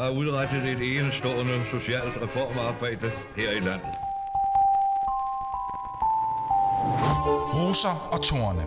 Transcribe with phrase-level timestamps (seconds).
[0.00, 3.92] der har udrettet et enestående socialt reformarbejde her i landet.
[7.54, 8.64] Roser og Torne.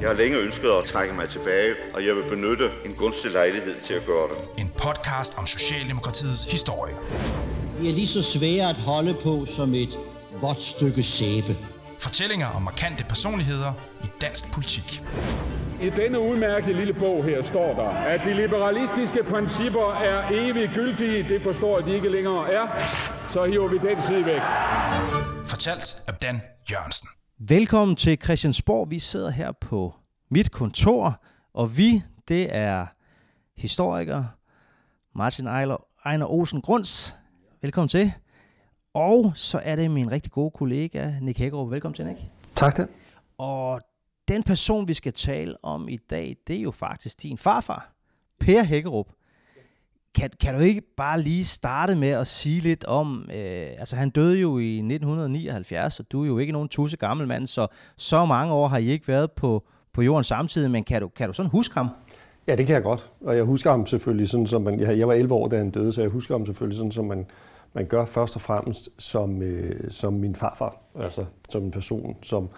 [0.00, 3.80] Jeg har længe ønsket at trække mig tilbage, og jeg vil benytte en gunstig lejlighed
[3.80, 4.60] til at gøre det.
[4.62, 6.94] En podcast om Socialdemokratiets historie.
[7.80, 9.98] De er lige så svære at holde på som et
[10.40, 11.56] vådt stykke sæbe.
[11.98, 13.72] Fortællinger om markante personligheder
[14.04, 15.02] i dansk politik.
[15.80, 21.28] I denne udmærkede lille bog her står der, at de liberalistiske principper er evigt gyldige.
[21.28, 22.78] Det forstår de ikke længere er.
[23.28, 24.40] Så hiver vi den side væk.
[25.46, 26.40] Fortalt af Dan
[26.72, 27.08] Jørgensen.
[27.38, 28.90] Velkommen til Christiansborg.
[28.90, 29.94] Vi sidder her på
[30.30, 31.22] mit kontor,
[31.54, 32.86] og vi, det er
[33.56, 34.24] historiker
[35.14, 37.16] Martin Ejler, Ejner Olsen Grunds.
[37.62, 38.12] Velkommen til.
[38.94, 41.70] Og så er det min rigtig gode kollega, Nick Hækkerup.
[41.70, 42.20] Velkommen til, Nick.
[42.54, 42.88] Tak det.
[43.38, 43.80] Og
[44.28, 47.92] den person, vi skal tale om i dag, det er jo faktisk din farfar,
[48.40, 49.06] Per Hækkerup.
[50.14, 54.10] Kan, kan du ikke bare lige starte med at sige lidt om, øh, altså han
[54.10, 58.24] døde jo i 1979, og du er jo ikke nogen tusse gammel mand, så så
[58.24, 61.32] mange år har I ikke været på, på jorden samtidig, men kan du, kan du
[61.32, 61.88] sådan huske ham?
[62.46, 63.10] Ja, det kan jeg godt.
[63.20, 64.80] Og jeg husker ham selvfølgelig sådan, som man...
[64.80, 67.26] Jeg, var 11 år, da han døde, så jeg husker ham selvfølgelig sådan, som man,
[67.72, 70.76] man gør først og fremmest som, øh, som min farfar.
[71.00, 72.48] Altså som en person, som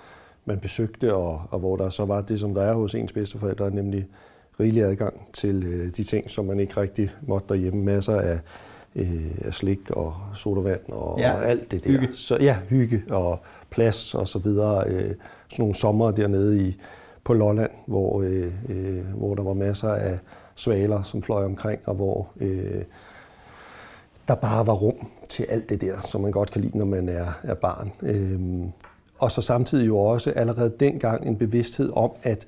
[0.48, 3.70] man besøgte, og, og hvor der så var det, som der er hos ens bedsteforældre,
[3.70, 4.06] nemlig
[4.60, 7.84] rigelig adgang til øh, de ting, som man ikke rigtig måtte derhjemme.
[7.84, 8.38] Masser af,
[8.96, 11.90] øh, af slik og sodavand og, Ja, og alt det der.
[11.90, 12.08] hygge.
[12.14, 13.38] Så, ja, hygge og
[13.70, 14.84] plads og så videre.
[14.88, 15.14] Øh, sådan
[15.58, 16.76] nogle sommer dernede i,
[17.24, 20.18] på Lolland, hvor, øh, øh, hvor der var masser af
[20.54, 22.82] svaler, som fløj omkring, og hvor øh,
[24.28, 27.08] der bare var rum til alt det der, som man godt kan lide, når man
[27.08, 27.92] er, er barn.
[28.02, 28.72] Øhm,
[29.18, 32.46] og så samtidig jo også allerede dengang en bevidsthed om, at,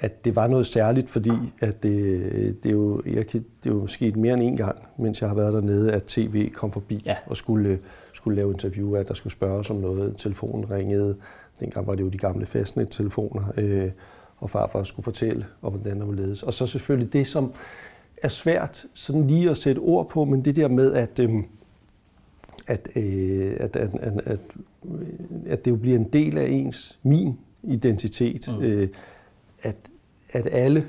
[0.00, 1.30] at det var noget særligt, fordi
[1.60, 5.20] at det, det, er jo, jeg det er jo sket mere end en gang, mens
[5.20, 7.16] jeg har været dernede, at tv kom forbi Ja.
[7.26, 7.78] og skulle,
[8.12, 10.16] skulle lave interview, at der skulle spørges om noget.
[10.16, 11.16] Telefonen ringede.
[11.60, 13.90] Dengang var det jo de gamle fastnet-telefoner, øh,
[14.36, 16.42] og farfar skulle fortælle, og hvordan der var ledes.
[16.42, 17.52] Og så selvfølgelig det, som
[18.22, 21.44] er svært sådan lige at sætte ord på, men det der med, at, øhm,
[22.68, 24.38] at, øh, at, at, at, at,
[25.46, 28.62] at det jo bliver en del af ens, min identitet, mm.
[28.62, 28.88] øh,
[29.62, 29.76] at,
[30.32, 30.86] at alle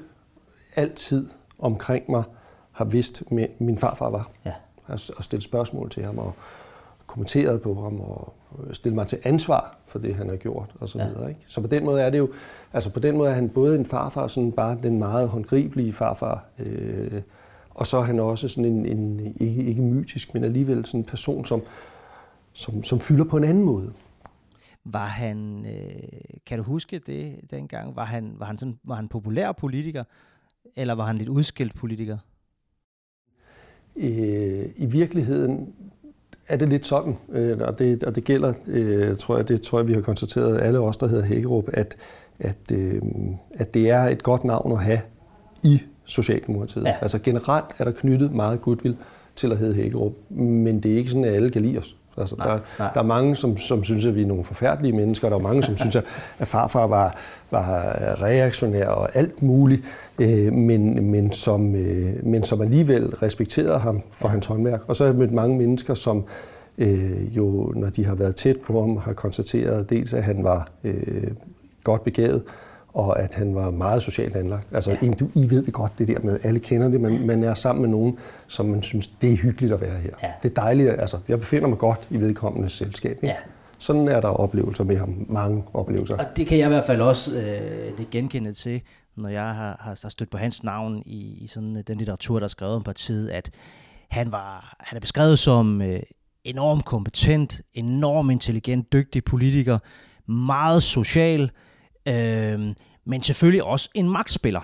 [0.75, 1.28] altid
[1.59, 2.23] omkring mig
[2.72, 4.31] har vidst, hvem min farfar var.
[4.45, 4.53] Ja.
[4.85, 6.34] Og, og stillet spørgsmål til ham, og
[7.07, 8.34] kommenteret på ham, og
[8.72, 11.07] stillet mig til ansvar for det, han har gjort, og så Ja.
[11.07, 11.29] videre.
[11.29, 11.41] Ikke?
[11.45, 12.29] Så på den måde er det jo,
[12.73, 16.45] altså på den måde er han både en farfar, sådan bare den meget håndgribelige farfar,
[16.59, 17.22] øh,
[17.79, 21.03] og så er han også sådan en, en ikke, ikke mytisk, men alligevel sådan en
[21.06, 21.62] person, som,
[22.53, 23.94] som, som fylder på en anden måde.
[24.85, 29.07] Var han, øh, kan du huske det dengang, var han, var han, sådan, var han
[29.07, 30.03] populær politiker,
[30.75, 32.18] eller var han lidt udskilt politiker?
[33.95, 35.73] Øh, I virkeligheden
[36.47, 39.79] er det lidt sådan, øh, og, det, og det gælder, øh, tror jeg, det tror
[39.79, 41.97] jeg, vi har konstateret, alle os, der hedder Hækkerup, at,
[42.39, 43.01] at, øh,
[43.51, 45.01] at det er et godt navn at have
[45.63, 46.83] i Socialdemokratiet.
[46.83, 46.95] Ja.
[47.01, 48.95] Altså generelt er der knyttet meget goodwill
[49.35, 51.95] til at hedde Hækkerup, men det er ikke sådan, at alle kan lide os.
[52.17, 52.91] Altså, Nej, der, nej.
[52.93, 55.41] der er mange, som, som synes, at vi er nogle forfærdelige mennesker, og der er
[55.41, 56.05] mange, som synes, at,
[56.39, 57.15] at farfar var,
[57.51, 59.81] var reaktionær og alt muligt,
[60.19, 64.81] øh, men, men, som, øh, men som alligevel respekterede ham for hans håndværk.
[64.87, 66.23] Og så har jeg mødt mange mennesker, som
[66.77, 70.69] øh, jo, når de har været tæt på ham, har konstateret dels, at han var
[70.83, 71.31] øh,
[71.83, 72.43] godt begavet,
[72.94, 74.67] og at han var meget socialt anlagt.
[74.72, 75.11] Altså, ja.
[75.11, 77.81] du, I ved det godt, det der med, alle kender det, man, man er sammen
[77.81, 78.17] med nogen,
[78.47, 80.11] som man synes, det er hyggeligt at være her.
[80.23, 80.31] Ja.
[80.44, 83.11] Det er dejligt, altså, jeg befinder mig godt i vedkommendes selskab.
[83.11, 83.27] Ikke?
[83.27, 83.35] Ja.
[83.77, 86.17] Sådan er der oplevelser med ham, mange oplevelser.
[86.17, 88.81] Og det kan jeg i hvert fald også øh, det genkende til,
[89.17, 92.39] når jeg har, har, har stødt på hans navn i, i sådan øh, den litteratur,
[92.39, 93.50] der er skrevet om partiet, at
[94.09, 96.00] han, var, han er beskrevet som øh,
[96.44, 99.77] enormt kompetent, enormt intelligent, dygtig politiker,
[100.31, 101.50] meget social, øh,
[102.09, 102.75] Øh,
[103.05, 104.61] men selvfølgelig også en magtspiller.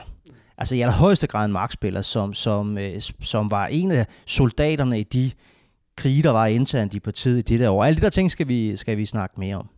[0.57, 5.03] Altså i allerhøjeste grad en magtspiller, som, som, øh, som var en af soldaterne i
[5.03, 5.31] de
[5.97, 7.83] krige, der var internt i partiet i det der år.
[7.83, 9.69] Alle de der ting skal vi, skal vi snakke mere om.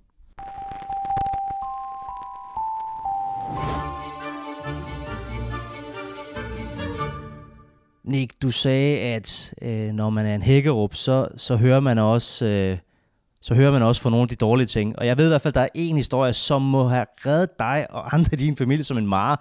[8.03, 12.45] Nick, du sagde, at øh, når man er en hækkerup, så, så hører man også...
[12.45, 12.77] Øh,
[13.41, 14.99] så hører man også fra nogle af de dårlige ting.
[14.99, 17.49] Og jeg ved i hvert fald, at der er en historie, som må have reddet
[17.59, 19.37] dig og andre i din familie som en mare.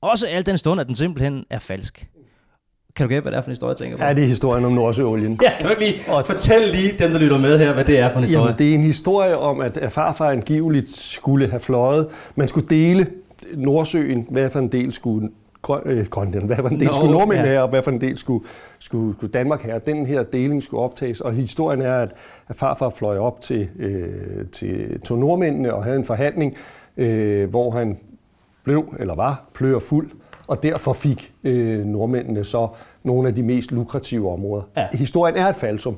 [0.00, 2.06] Også alt den stund, at den simpelthen er falsk.
[2.96, 4.04] Kan du gætte, hvad det er for en historie, jeg tænker på?
[4.04, 5.38] Ja, det er historien om Nordsøolien.
[5.42, 7.98] Ja, kan du ikke lige Og- fortælle lige dem, der lytter med her, hvad det
[7.98, 8.44] er for en historie?
[8.44, 12.08] Jamen, det er en historie om, at at farfar angiveligt skulle have fløjet.
[12.36, 13.06] Man skulle dele
[13.54, 15.28] Nordsøen, hvad for en del skulle
[15.62, 17.46] Grøn, øh, Grønland, hvad for en del Nå, skulle Nordmænd ja.
[17.46, 18.44] have, og hvad for en del skulle,
[18.78, 19.80] skulle, skulle Danmark have.
[19.86, 22.14] Den her deling skulle optages, og historien er, at,
[22.48, 26.56] at farfar fløj op til, øh, til, til nordmændene og havde en forhandling,
[26.96, 27.98] øh, hvor han
[28.64, 30.10] blev, eller var, pløger fuld,
[30.46, 32.68] og derfor fik øh, nordmændene så
[33.02, 34.62] nogle af de mest lukrative områder.
[34.76, 34.88] Ja.
[34.92, 35.96] Historien er et falsum,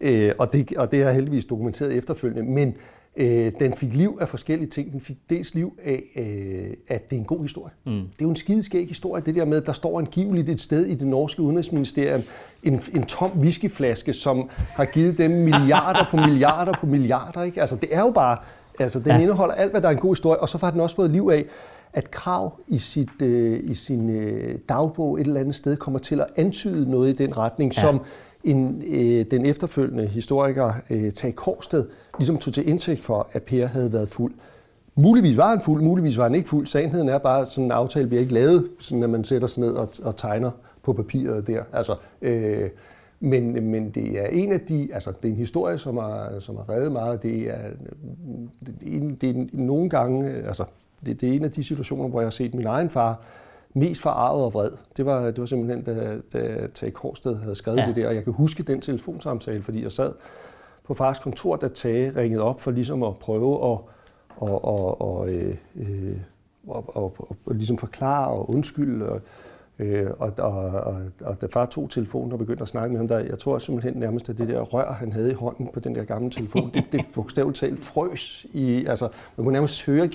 [0.00, 2.76] øh, og, det, og det er heldigvis dokumenteret efterfølgende, men
[3.16, 4.92] øh, den fik liv af forskellige ting.
[4.92, 7.72] Den fik dels liv af, øh, at det er en god historie.
[7.84, 7.92] Mm.
[7.92, 10.86] Det er jo en skideskæg historie, det der med, at der står angiveligt et sted
[10.86, 12.22] i det norske udenrigsministerium
[12.62, 17.42] en, en tom whiskyflaske, som har givet dem milliarder på milliarder på milliarder.
[17.42, 17.60] Ikke?
[17.60, 18.36] Altså, det er jo bare,
[18.78, 19.20] altså, den ja.
[19.20, 21.30] indeholder alt, hvad der er en god historie, og så har den også fået liv
[21.32, 21.44] af,
[21.92, 26.20] at Krav i, sit, øh, i sin øh, dagbog et eller andet sted kommer til
[26.20, 27.80] at antyde noget i den retning, ja.
[27.80, 28.00] som
[28.46, 31.86] en, øh, den efterfølgende historiker øh, Tag Korsted
[32.18, 34.34] ligesom tog til indtægt for, at Per havde været fuld.
[34.94, 36.66] Muligvis var han fuld, muligvis var han ikke fuld.
[36.66, 39.60] Sandheden er bare, at sådan en aftale bliver ikke lavet, sådan at man sætter sig
[39.60, 40.50] ned og, og tegner
[40.82, 41.62] på papiret der.
[41.72, 42.70] Altså, øh,
[43.20, 46.56] men, men det er en af de, altså det er en historie, som har, som
[46.56, 47.22] har reddet meget.
[47.22, 47.58] Det er,
[48.80, 50.64] det er, det er nogle gange, øh, altså
[51.06, 53.20] det, det er en af de situationer, hvor jeg har set min egen far
[53.76, 54.70] mest forarvet og vred.
[54.96, 57.86] Det var, det var simpelthen, da, da Tage Korsted havde skrevet ja.
[57.86, 60.12] det der, og jeg kan huske den telefonsamtale, fordi jeg sad
[60.84, 63.78] på fars kontor, da Tage ringede op for ligesom at prøve at
[64.36, 66.16] og, og, og, øh, øh,
[66.66, 69.08] og, og, og, og ligesom forklare og undskylde.
[69.08, 69.20] Og,
[69.78, 73.08] øh, og, og, og, og da far tog telefonen og begyndte at snakke med ham,
[73.08, 75.94] der, jeg tror simpelthen nærmest, at det der rør, han havde i hånden på den
[75.94, 80.08] der gamle telefon, det, det bogstaveligt talt frøs i, altså man kunne nærmest høre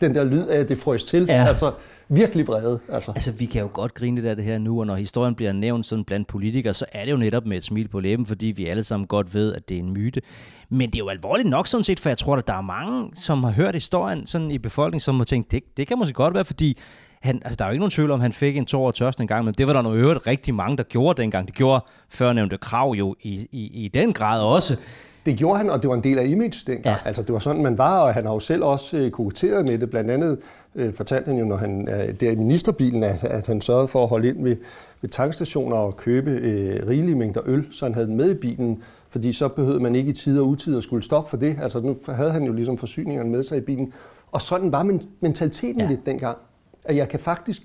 [0.00, 1.26] den der lyd af, at det frøs til.
[1.26, 1.44] Ja.
[1.48, 1.72] Altså,
[2.10, 2.80] virkelig vrede.
[2.88, 3.12] Altså.
[3.14, 5.86] altså, vi kan jo godt grine af det her nu, og når historien bliver nævnt
[5.86, 8.66] sådan blandt politikere, så er det jo netop med et smil på læben, fordi vi
[8.66, 10.22] alle sammen godt ved, at det er en myte.
[10.68, 13.10] Men det er jo alvorligt nok sådan set, for jeg tror, at der er mange,
[13.14, 16.34] som har hørt historien sådan i befolkningen, som har tænkt, det, det kan måske godt
[16.34, 16.78] være, fordi
[17.20, 18.94] han, altså, der er jo ikke nogen tvivl om, at han fik en tår og
[18.94, 21.46] tørst en gang, men det var der nu øvrigt rigtig mange, der gjorde dengang.
[21.46, 24.76] Det gjorde førnævnte krav jo i, i, i den grad også.
[25.26, 26.84] Det gjorde han, og det var en del af image dengang.
[26.84, 27.08] Ja.
[27.08, 29.78] Altså, det var sådan, man var, og han har jo selv også øh, koketteret med
[29.78, 29.90] det.
[29.90, 30.38] Blandt andet
[30.74, 34.02] øh, fortalte han jo, når han er der i ministerbilen, at, at han sørgede for
[34.02, 34.56] at holde ind ved,
[35.00, 38.82] ved tankstationer og købe øh, rigelige mængder øl, så han havde den med i bilen,
[39.08, 41.56] fordi så behøvede man ikke i tid og utid at skulle stoppe for det.
[41.62, 43.92] Altså, nu havde han jo ligesom forsyningerne med sig i bilen.
[44.32, 45.88] Og sådan var mentaliteten ja.
[45.88, 46.36] lidt dengang.
[46.84, 47.62] At jeg kan faktisk...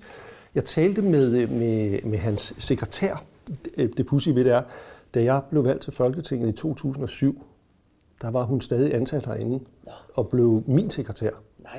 [0.54, 3.24] Jeg talte med, med, med hans sekretær,
[3.76, 4.62] det, det pussy ved det er,
[5.16, 7.42] da jeg blev valgt til Folketinget i 2007,
[8.22, 9.60] der var hun stadig ansat herinde
[10.14, 11.30] og blev min sekretær.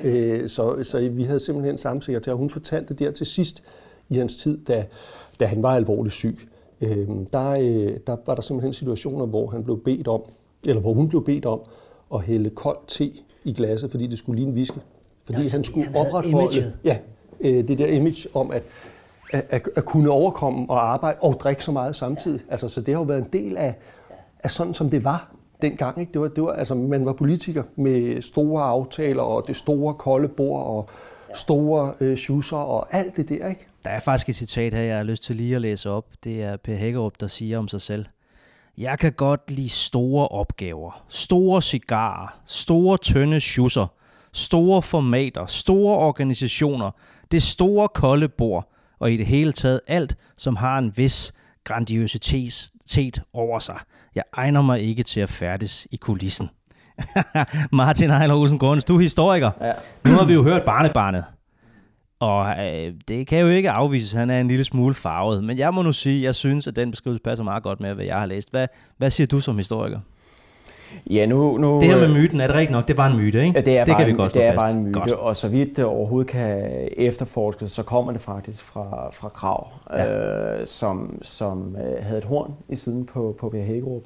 [0.04, 2.32] Øh, så, så vi havde simpelthen samme sekretær.
[2.32, 3.62] Hun fortalte der til sidst
[4.08, 4.86] i hans tid, da,
[5.40, 6.38] da han var alvorligt syg.
[6.80, 10.22] Øh, der, øh, der var der simpelthen situationer, hvor han blev bedt om,
[10.64, 11.60] eller hvor hun blev bedt om
[12.14, 13.12] at hælde kold te
[13.44, 14.80] i glasset, fordi det skulle ligne viske.
[15.24, 16.98] Fordi ja, han skulle han opretholde ja,
[17.40, 18.62] øh, det der image om, at
[19.32, 22.40] at, at, at kunne overkomme og arbejde og drikke så meget samtidig.
[22.46, 22.52] Ja.
[22.52, 23.74] Altså, så det har jo været en del af,
[24.44, 26.00] af sådan, som det var dengang.
[26.00, 26.12] Ikke?
[26.12, 30.28] Det var, det var, altså, man var politiker med store aftaler og det store kolde
[30.28, 30.88] bord og
[31.34, 33.48] store øh, schusser og alt det der.
[33.48, 33.66] Ikke?
[33.84, 36.06] Der er faktisk et citat her, jeg har lyst til lige at læse op.
[36.24, 38.06] Det er Per Hækkerup, der siger om sig selv.
[38.78, 43.86] Jeg kan godt lide store opgaver, store cigarer, store tynde schusser,
[44.32, 46.90] store formater, store organisationer,
[47.30, 51.32] det store kolde bord, og i det hele taget alt, som har en vis
[51.64, 53.78] grandiositet over sig.
[54.14, 56.50] Jeg egner mig ikke til at færdes i kulissen.
[57.72, 59.50] Martin Ejler Olsen Grunds, du er historiker.
[59.60, 59.72] Ja.
[60.04, 61.24] Nu har vi jo hørt barnebarnet.
[62.20, 65.44] Og øh, det kan jo ikke afvises, han er en lille smule farvet.
[65.44, 67.94] Men jeg må nu sige, at jeg synes, at den beskrivelse passer meget godt med,
[67.94, 68.50] hvad jeg har læst.
[68.50, 70.00] Hvad, hvad siger du som historiker?
[71.10, 72.88] Ja, nu, nu, det her med myten, er det rigtigt nok?
[72.88, 73.58] Det er bare en myte, ikke?
[73.58, 74.60] Ja, det er, det bare, kan vi godt det er fast.
[74.60, 75.10] bare en myte, godt.
[75.10, 80.60] og så vidt det overhovedet kan efterforskes, så kommer det faktisk fra, fra Krav, ja.
[80.60, 84.02] øh, som, som øh, havde et horn i siden på, på Per Hækkerup.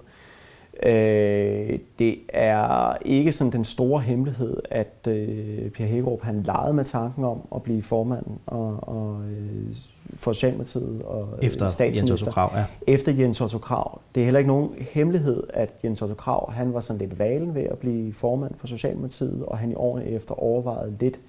[0.86, 6.84] Øh, det er ikke sådan den store hemmelighed, at øh, Per Hækkerup han legede med
[6.84, 9.74] tanken om at blive formand og, og øh,
[10.14, 12.12] for Socialdemokratiet og øh, Efter statsminister.
[12.12, 12.64] Jens Otto Krav, ja.
[12.86, 14.00] Efter Jens Otto Krav.
[14.14, 17.54] Det er heller ikke nogen hemmelighed, at Jens Otto Krav han var sådan lidt valen
[17.54, 21.20] ved at blive formand for Socialdemokratiet, og han i årene efter overvejede lidt,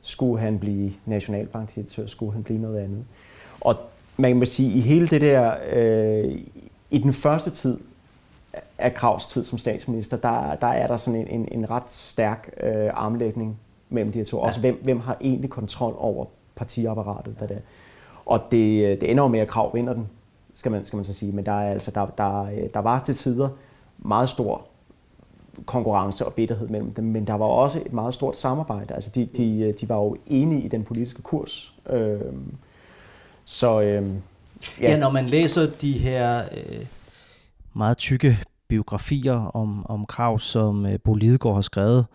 [0.00, 3.04] skulle han blive nationalbankdirektør, skulle han blive noget andet.
[3.60, 3.74] Og
[4.16, 6.38] man kan sige, i hele det der, øh,
[6.90, 7.78] i den første tid
[8.78, 12.50] af Kravs tid som statsminister, der, der er der sådan en, en, en ret stærk
[12.62, 14.38] øh, armlægning mellem de her to.
[14.38, 14.46] Ja.
[14.46, 16.24] Også hvem, hvem har egentlig kontrol over
[16.54, 17.62] partiapparatet, der det
[18.26, 20.08] og det, det ender jo med, at Krav vinder den,
[20.54, 21.32] skal man, skal man så sige.
[21.32, 23.48] Men der, er, altså, der, der, der var til tider
[23.98, 24.66] meget stor
[25.66, 28.94] konkurrence og bitterhed mellem dem, men der var også et meget stort samarbejde.
[28.94, 31.74] Altså de, de, de var jo enige i den politiske kurs.
[31.90, 32.20] Øh,
[33.44, 34.10] så øh,
[34.80, 34.90] ja.
[34.90, 36.86] ja, når man læser de her øh,
[37.74, 38.38] meget tykke
[38.72, 42.06] biografier om, om krav, som øh, Bo Lidegaard har skrevet,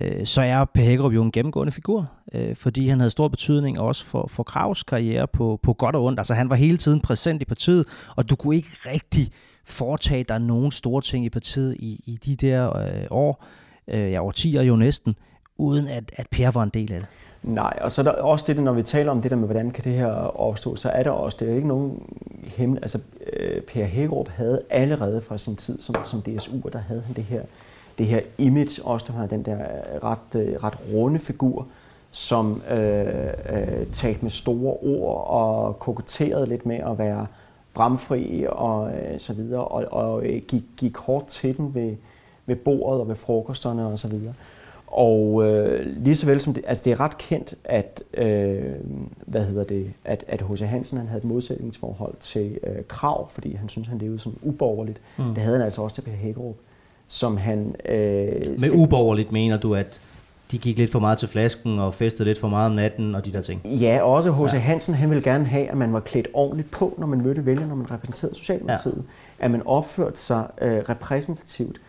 [0.00, 3.80] øh, så er Per Hækkerup jo en gennemgående figur, øh, fordi han havde stor betydning
[3.80, 6.20] også for, for Kravs karriere på, på godt og ondt.
[6.20, 9.30] Altså han var hele tiden præsent i partiet, og du kunne ikke rigtig
[9.64, 13.44] foretage dig nogen store ting i partiet i, i de der øh, år,
[13.88, 15.14] øh, ja årtier jo næsten,
[15.58, 17.08] uden at, at Per var en del af det.
[17.42, 19.70] Nej, og så er der også det, når vi taler om det der med, hvordan
[19.70, 20.06] kan det her
[20.40, 22.02] opstå, så er der også, det er ikke nogen
[22.42, 22.98] himmel, altså
[23.32, 27.24] øh, Per Hækkerup havde allerede fra sin tid som, som DSU, der havde han det
[27.24, 27.42] her,
[27.98, 31.66] det her image, også der den der øh, ret, øh, ret runde figur,
[32.10, 33.06] som øh,
[33.48, 37.26] øh, talte med store ord og koketterede lidt med at være
[37.74, 41.96] bramfri og øh, så videre, og, og gik, gik hårdt til den ved,
[42.46, 44.34] ved bordet og ved frokosterne og så videre.
[44.92, 48.60] Og øh, lige så vel som det, altså det er ret kendt, at, øh,
[49.26, 50.60] hvad hedder det, at, at H.C.
[50.60, 55.00] Hansen han havde et modsætningsforhold til øh, krav, fordi han synes han levede som uborgerligt.
[55.18, 55.24] Mm.
[55.24, 56.56] Det havde han altså også til Per Hækkerup,
[57.08, 57.74] som han...
[57.88, 57.96] Øh,
[58.46, 60.00] Med uborgerligt mener du, at
[60.50, 63.24] de gik lidt for meget til flasken og festede lidt for meget om natten og
[63.24, 63.60] de der ting.
[63.64, 64.52] Ja, også H.C.
[64.54, 64.58] Ja.
[64.58, 67.68] Hansen, han ville gerne have, at man var klædt ordentligt på, når man mødte vælgerne,
[67.68, 69.02] når man repræsenterede Socialdemokratiet.
[69.38, 69.44] Ja.
[69.44, 71.80] At man opførte sig øh, repræsentativt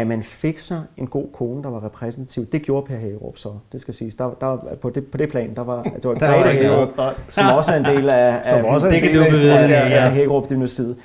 [0.00, 2.46] at man fik sig en god kone, der var repræsentativ.
[2.46, 4.14] Det gjorde Per Hagerup så, det skal siges.
[4.14, 7.72] Der, der, på, det, på det plan, der var, det var Grete Hagerup, som også
[7.72, 10.96] er en del af, som af, også er en del af, af, af Hagerup side.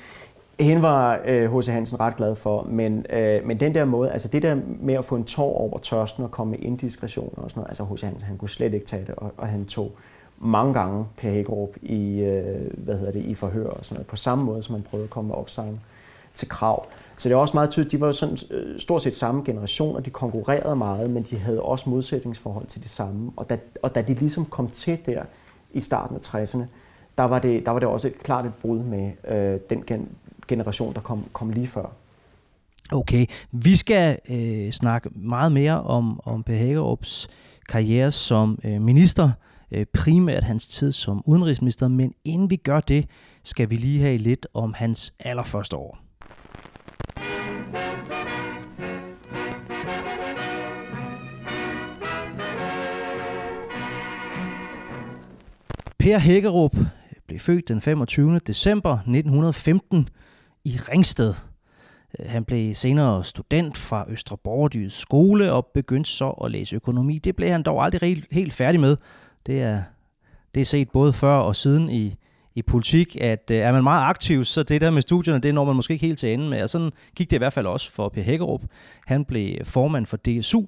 [0.60, 1.18] Hende var
[1.58, 1.68] H.C.
[1.68, 4.94] Øh, Hansen ret glad for, men, øh, men den der måde, altså det der med
[4.94, 8.02] at få en tår over tørsten og komme med indiskretioner og sådan noget, altså H.C.
[8.02, 9.92] Hansen, han kunne slet ikke tage det, og, og han tog
[10.38, 14.16] mange gange Per Hagerup i, øh, hvad hedder det, i forhør og sådan noget, på
[14.16, 15.80] samme måde, som han prøvede at komme med opsang
[16.34, 16.86] til krav.
[17.16, 19.96] Så det er også meget tydeligt, de var jo sådan, øh, stort set samme generation,
[19.96, 23.32] og de konkurrerede meget, men de havde også modsætningsforhold til de samme.
[23.36, 25.22] Og da, og da de ligesom kom til der
[25.72, 26.64] i starten af 60'erne,
[27.18, 30.08] der var det, der var det også et klart et brud med øh, den gen,
[30.48, 31.92] generation, der kom, kom lige før.
[32.92, 37.28] Okay, vi skal øh, snakke meget mere om, om Per Hagerups
[37.68, 39.30] karriere som øh, minister,
[39.72, 43.06] øh, primært hans tid som udenrigsminister, men inden vi gør det,
[43.44, 46.03] skal vi lige have lidt om hans allerførste år.
[56.04, 56.76] Per Hækkerup
[57.26, 58.38] blev født den 25.
[58.38, 60.08] december 1915
[60.64, 61.34] i Ringsted.
[62.18, 67.18] Øh, han blev senere student fra Østre Borgerdyds skole og begyndte så at læse økonomi.
[67.18, 68.96] Det blev han dog aldrig helt færdig med.
[69.46, 69.82] Det er,
[70.54, 72.14] det er set både før og siden i,
[72.54, 75.64] i politik, at øh, er man meget aktiv, så det der med studierne, det når
[75.64, 76.62] man måske ikke helt til ende med.
[76.62, 78.62] Og sådan gik det i hvert fald også for Per Hækkerup.
[79.06, 80.62] Han blev formand for DSU.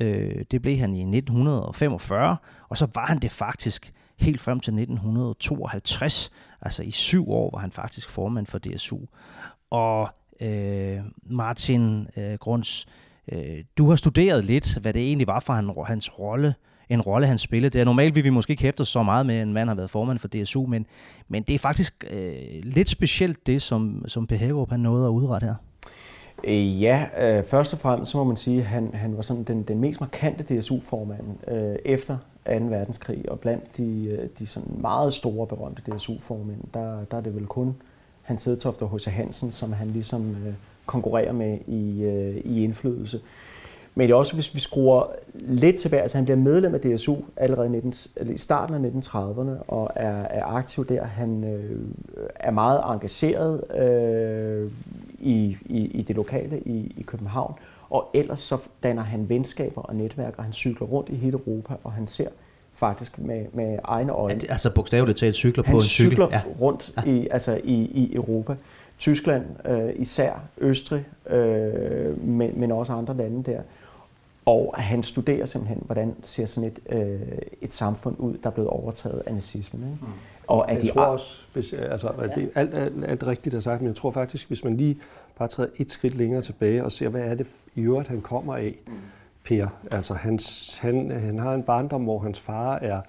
[0.00, 2.36] Øh, det blev han i 1945,
[2.68, 6.30] og så var han det faktisk helt frem til 1952.
[6.60, 8.98] Altså i syv år var han faktisk formand for DSU.
[9.70, 10.08] Og
[10.40, 12.86] øh, Martin øh, Grunds,
[13.32, 16.54] øh, du har studeret lidt, hvad det egentlig var for han, hans rolle,
[16.88, 17.70] en rolle, han spillede.
[17.70, 19.74] Det er normalt, vi vi måske ikke hæfte så meget med, at en mand har
[19.74, 20.86] været formand for DSU, men,
[21.28, 24.32] men det er faktisk øh, lidt specielt det, som, som P.
[24.32, 25.54] Hagerup, har nåede at udrette her.
[26.46, 29.42] Øh, ja, øh, først og fremmest så må man sige, at han, han var sådan
[29.42, 32.52] den, den mest markante DSU-formand øh, efter 2.
[32.52, 37.34] verdenskrig, og blandt de, øh, de sådan meget store berømte DSU-formænd, der, der er det
[37.34, 37.76] vel kun
[38.22, 39.04] Hans Hedtoft og H.C.
[39.04, 40.54] Hansen, som han ligesom øh,
[40.86, 43.20] konkurrerer med i, øh, i indflydelse.
[43.94, 45.02] Men det er også, hvis vi skruer
[45.34, 47.94] lidt tilbage, altså han bliver medlem af DSU allerede 19,
[48.34, 51.04] i starten af 1930'erne og er, er aktiv der.
[51.04, 51.80] Han øh,
[52.34, 54.70] er meget engageret øh,
[55.18, 57.54] i, i, i det lokale i, i København,
[57.90, 61.74] og ellers så danner han venskaber og netværk, og han cykler rundt i hele Europa,
[61.84, 62.28] og han ser
[62.72, 64.40] faktisk med, med egne øjne.
[64.48, 66.10] Altså bogstaveligt talt cykler på en cykel?
[66.12, 66.42] cykler ja.
[66.60, 67.10] rundt ja.
[67.10, 68.56] I, altså i, i Europa.
[68.98, 73.60] Tyskland øh, især, Østrig, øh, men, men også andre lande der.
[74.46, 78.70] Og han studerer simpelthen, hvordan ser sådan et, øh, et samfund ud, der er blevet
[78.70, 79.82] overtaget af nazismen.
[79.82, 80.04] Ikke?
[80.04, 80.12] Mm.
[80.46, 83.60] Og at jeg de tror også, hvis, altså, at det, alt, alt, alt rigtigt, er
[83.60, 84.96] sagt, men jeg tror faktisk, hvis man lige
[85.38, 88.56] bare træder et skridt længere tilbage og ser, hvad er det i øvrigt, han kommer
[88.56, 88.92] af, mm.
[89.44, 89.68] Per.
[89.90, 93.00] Altså, hans, han, han har en barndom, hvor hans far er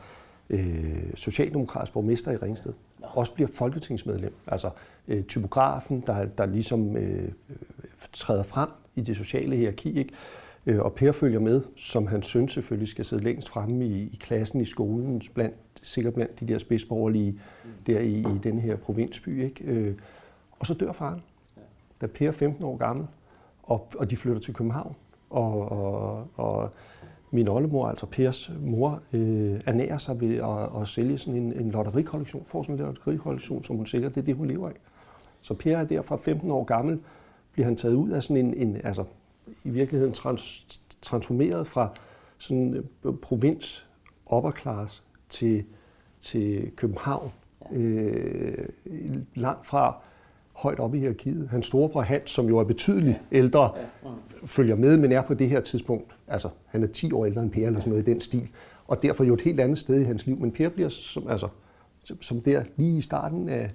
[0.50, 2.74] øh, socialdemokratisk borgmester i Ringsted.
[3.02, 4.34] Også bliver folketingsmedlem.
[4.48, 4.70] Altså,
[5.08, 7.30] øh, typografen, der, der ligesom øh,
[8.14, 10.14] træder frem i det sociale hierarki, ikke?
[10.66, 14.18] Øh, og Per følger med, som han søn selvfølgelig skal sidde længst fremme i, i
[14.20, 17.70] klassen i skolen, blandt, sikkert blandt de der spidsborgerlige mm.
[17.88, 19.44] der i, i den her provinsby.
[19.44, 19.64] Ikke?
[19.64, 19.96] Øh,
[20.60, 21.22] og så dør faren,
[22.02, 23.08] da Per er 15 år gammel,
[23.64, 24.96] og, og de flytter til København.
[25.30, 26.70] Og, og, og
[27.32, 31.70] min oldemor, altså Pers mor, øh, ernærer sig ved at, at sælge sådan en, en
[31.70, 34.76] lotterikollektion, får sådan en lotterikollektion, som hun sælger, det er det, hun lever af.
[35.42, 37.00] Så Per er der fra 15 år gammel,
[37.52, 39.04] bliver han taget ud af sådan en, en altså
[39.64, 40.68] i virkeligheden trans,
[41.02, 41.90] transformeret fra
[42.38, 43.88] sådan øh, provins
[44.36, 45.64] upperclass til,
[46.20, 47.32] til København.
[47.72, 48.68] Øh,
[49.36, 50.02] langt fra
[50.56, 51.50] højt oppe i hierarkiet.
[51.50, 53.72] Hans storebror Hans, som jo er betydeligt ældre,
[54.46, 57.52] følger med, men er på det her tidspunkt, altså han er 10 år ældre end
[57.52, 58.50] Per, eller sådan noget i den stil,
[58.88, 60.38] og derfor jo et helt andet sted i hans liv.
[60.38, 61.48] Men Per bliver som, altså,
[62.22, 63.72] som der lige i starten af,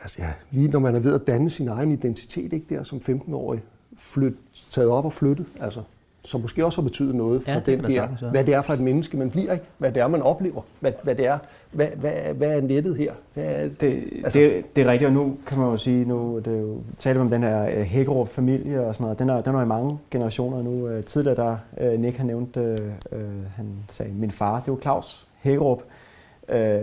[0.00, 2.98] altså ja, lige når man er ved at danne sin egen identitet, ikke der som
[2.98, 3.62] 15-årig,
[4.00, 4.34] flyt,
[4.70, 5.80] taget op og flyttet, altså
[6.24, 8.30] som måske også har betydet noget for Ja, ja, det den der, sagtens være.
[8.30, 9.64] hvad det er for et menneske, man bliver, ikke?
[9.78, 11.38] hvad det er, man oplever, hvad, hvad det er,
[11.70, 13.12] hvad, hvad, hvad er nettet her?
[13.34, 16.38] Hvad er, Det, altså, det, det er rigtigt, og nu kan man jo sige, nu
[16.44, 19.40] det er jo, taler vi om den her øh, Hækkerup-familie og sådan noget, den er,
[19.40, 20.88] den er i mange generationer nu.
[20.88, 22.78] Øh, Tidligere der, øh, Nick han nævnte, øh,
[23.12, 23.20] øh,
[23.56, 25.84] han sagde, min far, det var Claus Hækkerup, øh,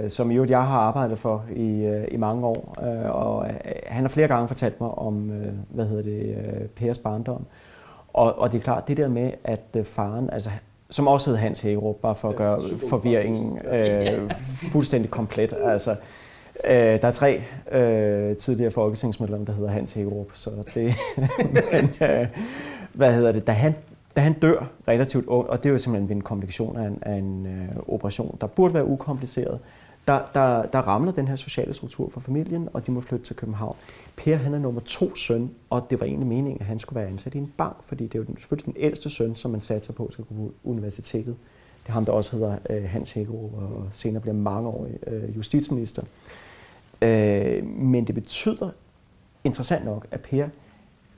[0.10, 3.54] som jo jeg har arbejdet for i, øh, i mange år, øh, og øh,
[3.86, 7.46] han har flere gange fortalt mig om, øh, hvad hedder det, øh, Pers barndom.
[8.14, 10.50] Og, og det er klart, det der med, at øh, faren, altså
[10.90, 12.60] som også hed Hans Hækkerup, bare for at gøre
[12.90, 14.32] forvirringen øh,
[14.72, 15.54] fuldstændig komplet.
[15.64, 15.96] Altså,
[16.64, 20.96] øh, der er tre øh, tidligere folketingsmedlemmer, der hedder Hans Hækkerup, så det...
[21.72, 22.28] men, øh,
[22.94, 23.48] hvad hedder det?
[23.48, 23.76] Da han,
[24.18, 27.00] da han dør relativt ung, og det er jo simpelthen ved en komplikation af en,
[27.02, 29.60] af en øh, operation, der burde være ukompliceret,
[30.08, 33.36] der, der, der ramler den her sociale struktur for familien, og de må flytte til
[33.36, 33.76] København.
[34.16, 37.10] Per, han er nummer to søn, og det var egentlig meningen, at han skulle være
[37.10, 39.62] ansat i en bank, fordi det er jo den, selvfølgelig den ældste søn, som man
[39.62, 41.36] satser på skal gå på universitetet.
[41.84, 46.04] Det er ham, der også hedder øh, Hans Hækkerup, og senere bliver mangeårig øh, justitsminister.
[47.02, 48.70] Øh, men det betyder,
[49.44, 50.48] interessant nok, at Per,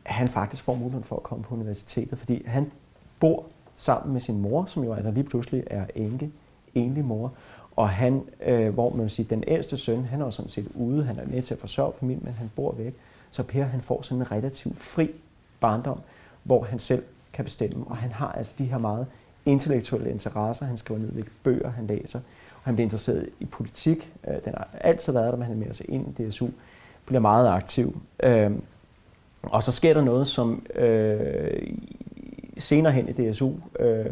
[0.03, 2.72] han faktisk får muligheden for at komme på universitetet, fordi han
[3.20, 3.46] bor
[3.76, 6.32] sammen med sin mor, som jo altså lige pludselig er enke,
[6.76, 7.32] enlig mor,
[7.76, 10.68] og han, øh, hvor man vil sige, den ældste søn, han er jo sådan set
[10.76, 12.96] ude, han er med til at forsørge familien, men han bor væk.
[13.32, 15.10] Så Per, han får sådan en relativt fri
[15.60, 16.00] barndom,
[16.44, 17.03] hvor han selv
[17.34, 19.08] kan bestemme, og han har altså de her meget
[19.46, 20.66] intellektuelle interesser.
[20.66, 22.20] Han skriver ned hvilke bøger, han læser,
[22.55, 24.12] og han bliver interesseret i politik.
[24.27, 26.48] Øh, Den har altid været der, men han er sig ind i DSU,
[27.05, 28.01] bliver meget aktiv.
[28.24, 28.51] Øh,
[29.44, 31.62] Og så sker der noget, som øh,
[32.59, 34.05] senere hen i DSU, øh,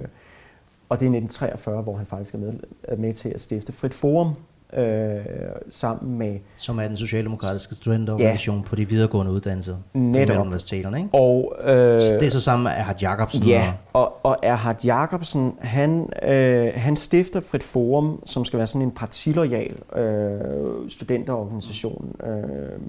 [0.90, 2.50] og det er 1943, hvor han faktisk er med,
[2.84, 4.34] er med til at stifte Frit Forum
[4.74, 5.26] øh,
[5.70, 6.40] sammen med...
[6.58, 8.64] Som er den socialdemokratiske studenterorganisation ja.
[8.64, 10.38] på de videregående uddannelser Netop.
[10.38, 11.10] universiteterne, ikke?
[11.14, 13.44] Og, øh, Så det er så sammen med Erhard Jacobsen.
[13.44, 18.82] Ja, og, og Erhard Jacobsen, han, øh, han stifter Frit Forum, som skal være sådan
[18.82, 22.16] en partiloyal øh, studenterorganisation.
[22.24, 22.80] Øh,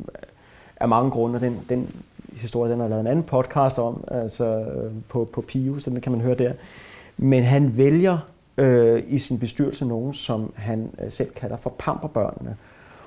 [0.80, 1.90] af mange grunde, den, den
[2.40, 6.01] historie, den har lavet en anden podcast om, altså øh, på, på PIU, så den
[6.01, 6.53] kan man høre der.
[7.16, 8.18] Men han vælger
[8.59, 12.57] øh, i sin bestyrelse nogen, som han øh, selv kalder for pamperbørnene.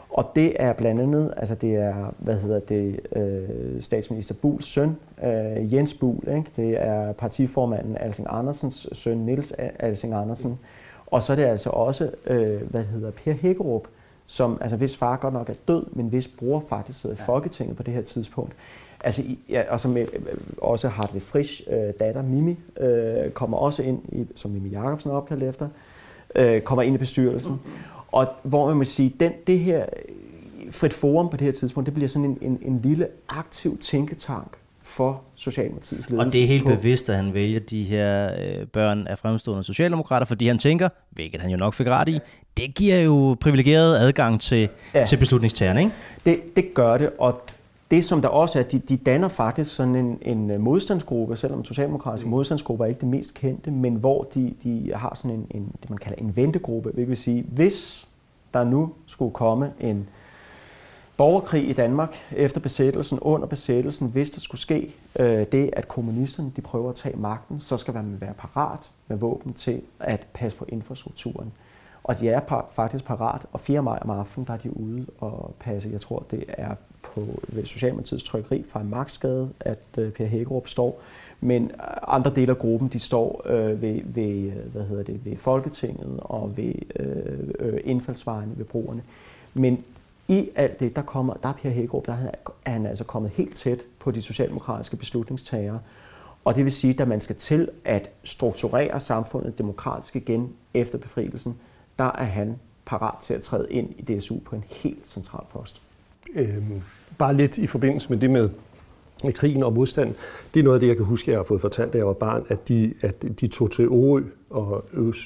[0.10, 4.98] Og det er blandt andet, altså det er, hvad hedder det, øh, statsminister Buls søn,
[5.24, 6.52] øh, Jens Bul, ikke?
[6.56, 10.60] det er partiformanden Alsing Andersens søn, Nils Alsing Andersen,
[11.08, 13.88] og så er det altså også, øh, hvad hedder Per Hækkerup,
[14.32, 17.78] som, altså hvis far godt nok er død, men hvis bror faktisk sidder i Folketinget
[17.78, 18.54] på det her tidspunkt.
[19.04, 20.08] Altså, ja, og som øh,
[20.58, 25.15] også Hartwig Frisch, øh, datter Mimi, øh, kommer også ind, i, som Mimi Jacobsen er
[25.15, 25.67] opkaldt efter,
[26.36, 27.62] øh, kommer ind i bestyrelsen.
[28.12, 29.86] Og hvor man må sige, den, det her
[30.70, 34.58] frit forum på det her tidspunkt, det bliver sådan en, en, en lille aktiv tænketank
[34.84, 36.28] for Socialdemokratiets ledelse.
[36.28, 39.63] Og det er helt på, bevidst, at han vælger de her øh, børn af fremstående
[39.63, 42.20] socialdemokrater, fordi han tænker, hvilket han jo nok fik ret i,
[42.58, 45.06] det giver jo privilegeret adgang til, Ja.
[45.06, 45.94] til beslutningstagerne, ikke?
[46.26, 47.41] Det, det gør det, og
[47.91, 51.65] det som der også er, de, de danner faktisk sådan en, en øh, modstandsgruppe, selvom
[51.65, 52.32] socialdemokratiske mm.
[52.32, 55.89] modstandsgrupper er ikke det mest kendte, men hvor de, de har sådan en, en, det
[55.89, 58.08] man kalder en ventegruppe, hvilket vil sige, hvis
[58.54, 60.10] der nu skulle komme en
[61.21, 66.51] borgerkrig i Danmark efter besættelsen, under besættelsen, hvis der skulle ske øh, det, at kommunisterne
[66.55, 70.57] de prøver at tage magten, så skal man være parat med våben til at passe
[70.57, 71.51] på infrastrukturen.
[72.03, 73.84] Og de er par, faktisk parat, og 4.
[73.84, 77.21] maj om aftenen, der er de ude og passe, jeg tror, det er på
[77.63, 81.01] Socialdemokratiets trykkeri fra Marksgade, at øh, Per Hækkerup står.
[81.41, 81.71] Men
[82.07, 86.57] andre dele af gruppen, de står øh, ved, ved, hvad hedder det, ved Folketinget og
[86.57, 89.01] ved øh, øh, indfaldsvejene, ved broerne.
[89.53, 89.84] Men
[90.32, 92.13] i alt det, der kommer, der er Per Hækkerup, der
[92.65, 95.80] er han, altså kommet helt tæt på de socialdemokratiske beslutningstagere.
[96.46, 101.56] Og det vil sige, at man skal til at strukturere samfundet demokratisk igen efter befrielsen,
[102.00, 105.82] der er han parat til at træde ind i DSU på en helt central post.
[106.36, 106.82] Øhm,
[107.17, 108.50] bare lidt i forbindelse med det med
[109.24, 110.15] med krigen og modstanden,
[110.54, 112.13] det er noget af det, jeg kan huske, jeg har fået fortalt, da jeg var
[112.13, 115.17] barn, at de, at de tog til Orø og øvede,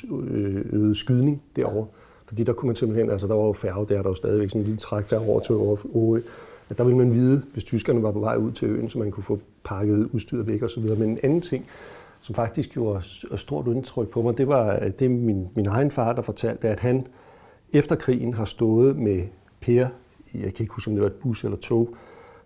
[0.69, 1.87] øvede skydning derovre.
[2.27, 4.49] Fordi der kunne man simpelthen, altså der var jo færge, der er der jo stadigvæk
[4.49, 6.21] sådan en lille trækfærge over til Årø,
[6.69, 9.11] at der ville man vide, hvis tyskerne var på vej ud til øen, så man
[9.11, 10.99] kunne få pakket udstyret væk og så videre.
[10.99, 11.65] Men en anden ting,
[12.21, 13.01] som faktisk gjorde
[13.35, 17.07] stort indtryk på mig, det var det min, min egen far, der fortalte, at han
[17.73, 19.23] efter krigen har stået med
[19.61, 19.87] Per,
[20.33, 21.95] jeg kan ikke huske, om det var et bus eller tog,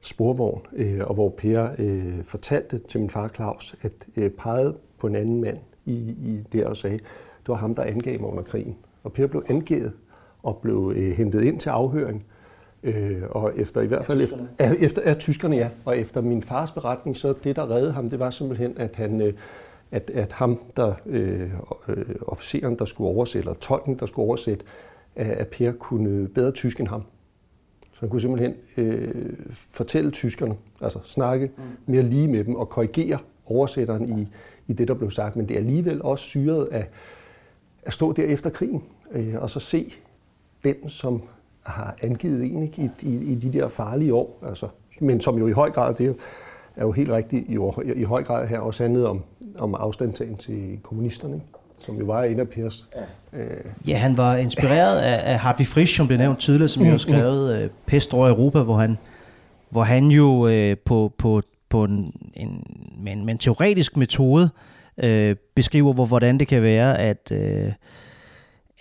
[0.01, 5.07] sporvogn, øh, og hvor Per øh, fortalte til min far Claus, at øh, pegede på
[5.07, 8.43] en anden mand i, i der og sagde, det var ham, der angav mig under
[8.43, 8.75] krigen.
[9.03, 9.93] Og Per blev angivet
[10.43, 12.25] og blev øh, hentet ind til afhøring.
[12.83, 14.38] Øh, og efter i hvert fald efter,
[14.79, 15.69] efter af tyskerne, ja.
[15.85, 19.21] Og efter min fars beretning, så det, der reddede ham, det var simpelthen, at han...
[19.21, 19.33] Øh,
[19.91, 21.49] at, at ham, der, øh,
[21.88, 24.65] øh, officeren, der skulle oversætte, eller tolken, der skulle oversætte,
[25.15, 27.03] at Per kunne bedre tysk end ham.
[27.91, 29.13] Så han kunne simpelthen øh,
[29.51, 31.63] fortælle tyskerne, altså snakke mm.
[31.85, 34.27] mere lige med dem og korrigere oversætteren i,
[34.67, 35.35] i det, der blev sagt.
[35.35, 36.88] Men det er alligevel også syret af
[37.83, 39.93] at stå der efter krigen øh, og så se
[40.63, 41.21] den, som
[41.61, 44.43] har angivet en ikke, i, i, i de der farlige år.
[44.47, 44.67] Altså,
[44.99, 46.15] men som jo i høj grad, det
[46.75, 49.23] er jo helt rigtigt, jo, i høj grad her også handlede om,
[49.59, 51.35] om afstandtagen til kommunisterne.
[51.35, 51.45] Ikke?
[51.77, 52.87] som jo var en af Pers.
[53.33, 53.65] Ja, øh.
[53.87, 56.97] ja han var inspireret af, af Hartwig Frisch, som blev nævnt tidligere, som jo har
[56.97, 58.97] skrevet øh, Pest over Europa, hvor han,
[59.69, 62.63] hvor han jo øh, på, på, på en, en,
[63.03, 64.49] med, en, med en teoretisk metode øh,
[65.55, 67.71] beskriver, hvor, hvordan det kan være, at, øh,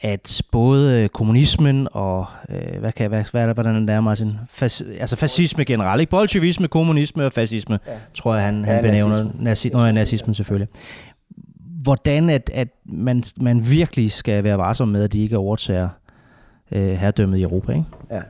[0.01, 4.33] at både kommunismen og, øh, hvad kan hvad, hvad er det, hvordan det er, Martin?
[4.51, 6.11] Fas, altså fascisme generelt, ikke?
[6.11, 7.93] Bolsjevisme, kommunisme og fascisme, ja.
[8.15, 9.31] tror jeg, han, han ja, benævner.
[9.41, 9.79] Nazisme.
[9.79, 10.69] Nazi, nazismen selvfølgelig
[11.83, 15.89] hvordan at, at man, man virkelig skal være varsom med, at de ikke overtager
[16.73, 17.73] øh, herredømmet i Europa.
[17.73, 17.85] Ikke?
[18.11, 18.21] Ja,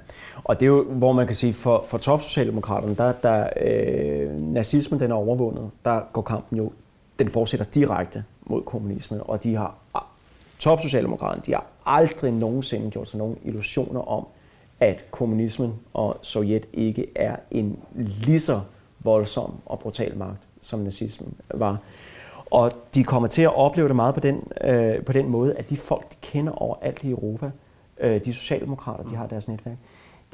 [0.45, 5.01] og det er jo, hvor man kan sige, for, for topsocialdemokraterne, der, der øh, nazismen
[5.01, 6.73] den er overvundet, der går kampen jo,
[7.19, 9.75] den fortsætter direkte mod kommunismen, og de har,
[10.59, 14.27] topsocialdemokraterne, de har aldrig nogensinde gjort sig nogen illusioner om,
[14.81, 18.61] at kommunismen og Sovjet ikke er en lige så
[19.01, 21.79] voldsom og brutal magt, som nazismen var.
[22.51, 25.71] Og de kommer til at opleve det meget på den, øh, på den måde, at
[25.71, 27.51] de folk, de kender overalt i Europa,
[28.01, 29.77] øh, de socialdemokrater, de har deres netværk,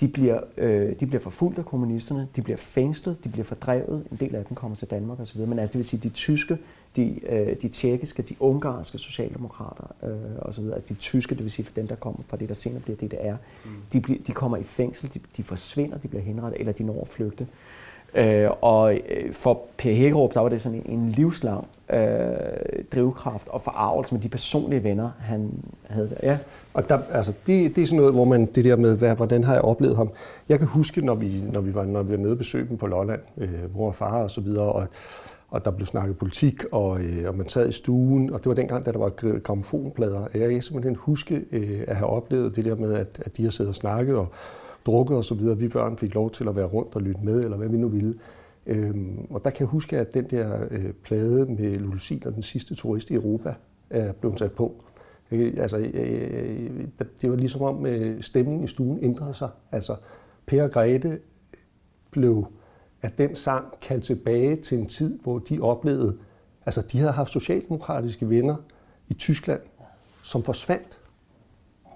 [0.00, 4.16] de bliver, øh, de bliver forfulgt af kommunisterne, de bliver fængslet, de bliver fordrevet, en
[4.20, 6.58] del af dem kommer til Danmark osv., men altså det vil sige, de tyske,
[6.96, 11.66] de, øh, de tjekkiske, de ungarske socialdemokrater øh, osv., altså de tyske, det vil sige
[11.66, 13.70] for dem, der kommer fra det, der senere bliver DDR, mm.
[13.92, 17.00] de, bliver, de kommer i fængsel, de, de forsvinder, de bliver henrettet, eller de når
[17.00, 17.46] at flygte.
[18.14, 21.98] Øh, og øh, for Per Hækkerup, der var det sådan en, en livslang øh,
[22.92, 25.50] drivkraft og forarvelse med de personlige venner, han
[25.86, 26.16] havde der.
[26.22, 26.38] Ja.
[26.74, 29.44] Og der, altså, det, det er sådan noget, hvor man, det der med, hvad, hvordan
[29.44, 30.10] har jeg oplevet ham.
[30.48, 32.76] Jeg kan huske, når vi, når vi var, når vi var nede og besøgte dem
[32.76, 34.86] på Lolland, øh, mor og far og så videre, og,
[35.50, 38.54] og der blev snakket politik, og, øh, og man sad i stuen, og det var
[38.54, 40.26] dengang, da der var gramofonplader.
[40.34, 43.50] Jeg kan simpelthen huske øh, at have oplevet det der med, at, at de har
[43.50, 44.28] siddet og snakket, og,
[44.86, 45.58] drukket og så videre.
[45.58, 47.88] Vi børn fik lov til at være rundt og lytte med, eller hvad vi nu
[47.88, 48.14] ville.
[48.66, 52.42] Øhm, og der kan jeg huske, at den der øh, plade med Lucille og den
[52.42, 53.54] sidste turist i Europa
[53.90, 54.74] er blevet sat på.
[55.30, 56.86] Altså, øh, altså, øh,
[57.22, 59.48] det var ligesom om øh, stemningen i stuen ændrede sig.
[59.72, 59.96] Altså,
[60.46, 61.18] Per og Grete
[62.10, 62.46] blev
[63.02, 66.18] af den sang kaldt tilbage til en tid, hvor de oplevede,
[66.66, 68.56] altså de havde haft socialdemokratiske venner
[69.08, 69.60] i Tyskland,
[70.22, 70.98] som forsvandt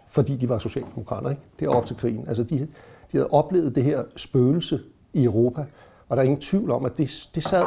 [0.08, 1.30] fordi de var socialdemokrater.
[1.30, 1.42] Ikke?
[1.60, 2.28] Det er op til krigen.
[2.28, 2.68] Altså, de, de
[3.12, 4.80] havde oplevet det her spøgelse
[5.12, 5.64] i Europa,
[6.08, 7.64] og der er ingen tvivl om, at det, det sad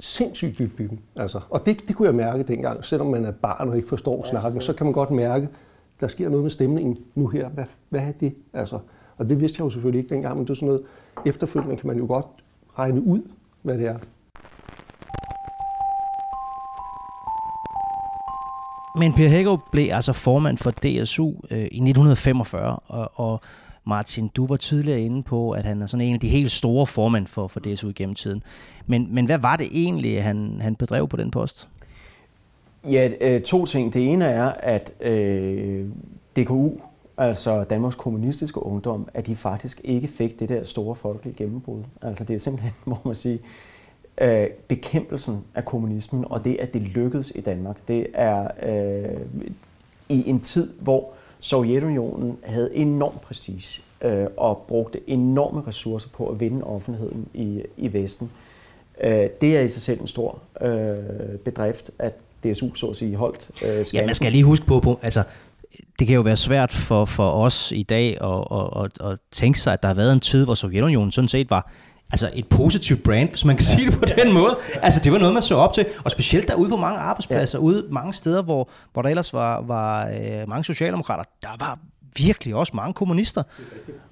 [0.00, 0.98] sindssygt dybt i dem.
[1.16, 4.22] Altså, og det, det kunne jeg mærke dengang, selvom man er barn og ikke forstår
[4.24, 5.48] ja, snakken, så kan man godt mærke,
[6.00, 7.48] der sker noget med stemningen nu her.
[7.48, 8.34] Hvad, hvad er det?
[8.52, 8.78] Altså,
[9.16, 10.82] og det vidste jeg jo selvfølgelig ikke dengang, men det er sådan noget,
[11.26, 12.26] efterfølgende kan man jo godt
[12.78, 13.20] regne ud,
[13.62, 13.98] hvad det er.
[18.98, 23.40] Men Per Hækkerup blev altså formand for DSU øh, i 1945, og, og
[23.84, 26.86] Martin, du var tidligere inde på, at han er sådan en af de helt store
[26.86, 28.42] formænd for, for DSU gennem tiden.
[28.86, 31.68] Men, men hvad var det egentlig, han, han bedrev på den post?
[32.90, 33.94] Ja, øh, to ting.
[33.94, 35.86] Det ene er, at øh,
[36.36, 36.70] DKU,
[37.16, 41.82] altså Danmarks Kommunistiske Ungdom, at de faktisk ikke fik det der store folkelige gennembrud.
[42.02, 43.40] Altså det er simpelthen, må man sige, øh,
[44.68, 49.20] bekæmpelsen af kommunismen, og det, at det lykkedes i Danmark, det er øh,
[50.08, 56.40] i en tid, hvor Sovjetunionen havde enorm prestige øh, og brugte enorme ressourcer på at
[56.40, 58.30] vinde offentligheden i, i Vesten.
[59.00, 62.12] Øh, det er i sig selv en stor øh, bedrift, at
[62.44, 65.22] DSU så at sige holdt øh, Ja, man skal lige huske på, på altså,
[65.98, 69.60] det kan jo være svært for, for os i dag at, at, at, at tænke
[69.60, 71.70] sig, at der har været en tid, hvor Sovjetunionen sådan set var
[72.12, 74.58] altså et positivt brand, hvis man kan sige det på den måde.
[74.82, 77.64] Altså det var noget, man så op til, og specielt derude på mange arbejdspladser, ja.
[77.64, 81.78] ude mange steder, hvor, hvor der ellers var, var øh, mange socialdemokrater, der var
[82.16, 83.42] virkelig også mange kommunister.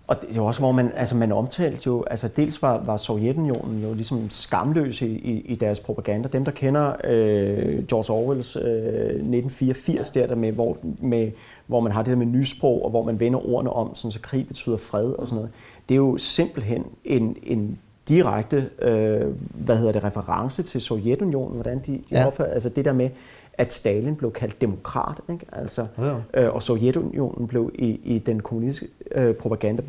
[0.07, 2.97] Og det er jo også, hvor man, altså man omtalte jo, altså dels var, var
[2.97, 6.29] Sovjetunionen jo ligesom skamløs i, i, i deres propaganda.
[6.29, 11.31] Dem, der kender øh, George Orwells øh, 1984, der, der med, hvor, med,
[11.67, 14.21] hvor man har det der med nysprog, og hvor man vender ordene om, sådan, så
[14.21, 15.51] krig betyder fred og sådan noget.
[15.89, 17.79] Det er jo simpelthen en, en
[18.09, 19.23] direkte, øh,
[19.55, 22.27] hvad hedder det, reference til Sovjetunionen, hvordan de, de ja.
[22.27, 23.11] opfører, altså det der med,
[23.59, 25.47] at Stalin blev kaldt demokrat, ikke?
[25.53, 26.43] Altså, ja.
[26.43, 29.83] øh, og Sovjetunionen blev i, i den kommunistiske øh, propaganda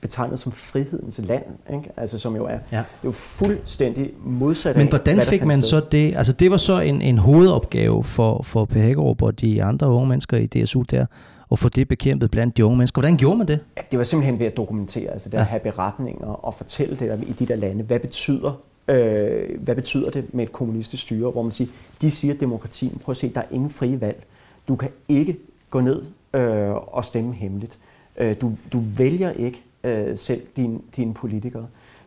[0.00, 1.44] betegnet som frihedens land,
[1.74, 1.90] ikke?
[1.96, 2.82] Altså, som jo er ja.
[3.04, 5.70] jo fuldstændig modsat Men hvordan af, fik man sted.
[5.70, 6.16] så det?
[6.16, 10.08] Altså det var så en, en hovedopgave for, for Per Hækkerup og de andre unge
[10.08, 11.06] mennesker i DSU der,
[11.52, 13.00] at få det bekæmpet blandt de unge mennesker.
[13.00, 13.60] Hvordan gjorde man det?
[13.76, 15.40] Ja, det var simpelthen ved at dokumentere, altså det ja.
[15.40, 17.84] at have beretninger og fortælle det der, i de der lande.
[17.84, 21.68] Hvad betyder øh, hvad betyder det med et kommunistisk styre, hvor man siger,
[22.02, 24.24] de siger demokratien, prøv at se, der er ingen frie valg.
[24.68, 25.36] Du kan ikke
[25.70, 26.02] gå ned
[26.34, 27.78] øh, og stemme hemmeligt.
[28.16, 31.66] Øh, du, du vælger ikke øh, selv din, dine politikere.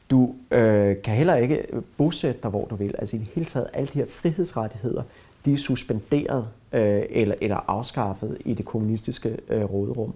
[0.09, 1.65] Du øh, kan heller ikke
[1.97, 2.95] bosætte dig, hvor du vil.
[2.99, 5.03] Altså i det hele taget, alle de her frihedsrettigheder,
[5.45, 10.13] de er suspenderet øh, eller, eller afskaffet i det kommunistiske øh, råderum.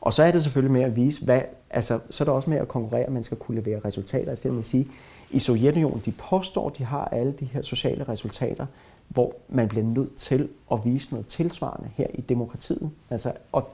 [0.00, 2.58] Og så er det selvfølgelig med at vise, hvad, altså, så er det også med
[2.58, 4.30] at konkurrere, at man skal kunne levere resultater.
[4.30, 4.88] Altså det vil sige,
[5.30, 8.66] i Sovjetunionen, de påstår, de har alle de her sociale resultater,
[9.08, 12.90] hvor man bliver nødt til at vise noget tilsvarende her i demokratiet.
[13.10, 13.68] Altså, og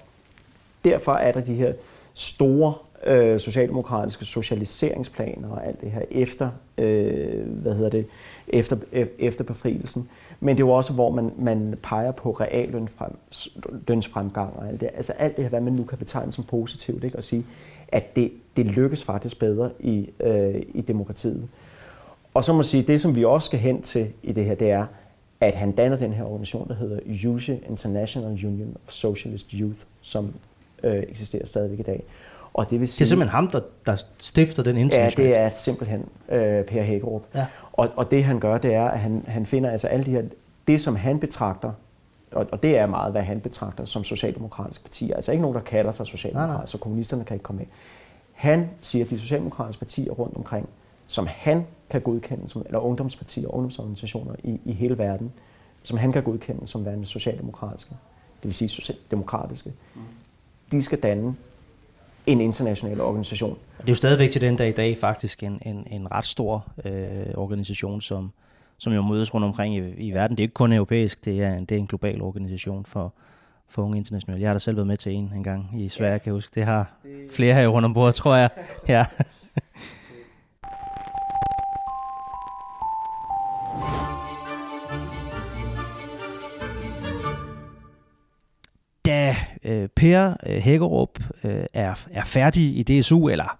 [0.84, 1.72] derfor er der de her
[2.14, 8.06] store øh, socialdemokratiske socialiseringsplaner og alt det her efter, øh, hvad hedder det,
[8.48, 10.08] efter, øh, efter befrielsen.
[10.40, 14.90] Men det er jo også, hvor man, man peger på reallønsfremgang og alt det.
[14.94, 17.16] Altså alt det her, hvad man nu kan betegne som positivt, ikke?
[17.16, 17.46] og sige,
[17.88, 21.48] at det, det lykkes faktisk bedre i, øh, i demokratiet.
[22.34, 24.54] Og så må jeg sige, det som vi også skal hen til i det her,
[24.54, 24.86] det er,
[25.40, 30.34] at han danner den her organisation, der hedder USE International Union of Socialist Youth, som
[30.82, 32.04] øh, eksisterer stadigvæk i dag.
[32.56, 35.30] Og det, vil sige, det er simpelthen ham, der, der stifter den internationale?
[35.30, 37.22] Ja, det er simpelthen øh, Per Hækkerup.
[37.34, 37.46] Ja.
[37.72, 40.22] Og, og det han gør, det er, at han, han finder altså alle de her,
[40.66, 41.72] det som han betragter,
[42.32, 45.16] og, og det er meget, hvad han betragter som socialdemokratiske partier.
[45.16, 47.66] Altså ikke nogen, der kalder sig socialdemokrater, så kommunisterne kan ikke komme med.
[48.32, 50.68] Han siger, at de socialdemokratiske partier rundt omkring,
[51.06, 55.32] som han kan godkende, som, eller ungdomspartier og ungdomsorganisationer i, i hele verden,
[55.82, 57.90] som han kan godkende som værende socialdemokratiske,
[58.36, 60.00] det vil sige socialdemokratiske, mm.
[60.72, 61.34] de skal danne
[62.26, 63.58] en international organisation.
[63.78, 66.66] Det er jo stadigvæk til den dag i dag faktisk en, en, en ret stor
[66.84, 68.32] øh, organisation, som,
[68.78, 70.36] som jo mødes rundt omkring i, i verden.
[70.36, 73.12] Det er ikke kun europæisk, det er, det er en global organisation for,
[73.68, 74.40] for unge internationale.
[74.40, 76.18] Jeg har da selv været med til en en gang i Sverige, ja.
[76.18, 76.54] kan jeg huske.
[76.54, 76.92] Det har
[77.30, 78.50] flere her rundt om bordet, tror jeg.
[78.88, 79.06] Ja.
[89.66, 91.08] øh, Per øh, Hækkerup
[91.44, 93.58] øh, er, er færdig i DSU, eller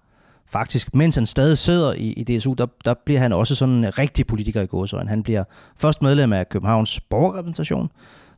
[0.49, 3.97] faktisk, mens han stadig sidder i, i DSU, der, der bliver han også sådan en
[3.97, 5.09] rigtig politiker i gåsøjne.
[5.09, 5.43] Han bliver
[5.75, 7.89] først medlem af Københavns borgerrepræsentation.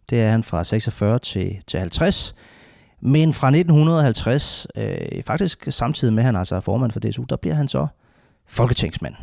[0.10, 2.36] Det er han fra 46 til, til 50.
[3.02, 7.36] Men fra 1950, øh, faktisk samtidig med, at han altså er formand for DSU, der
[7.36, 7.88] bliver han så
[8.48, 9.16] folketingsmand.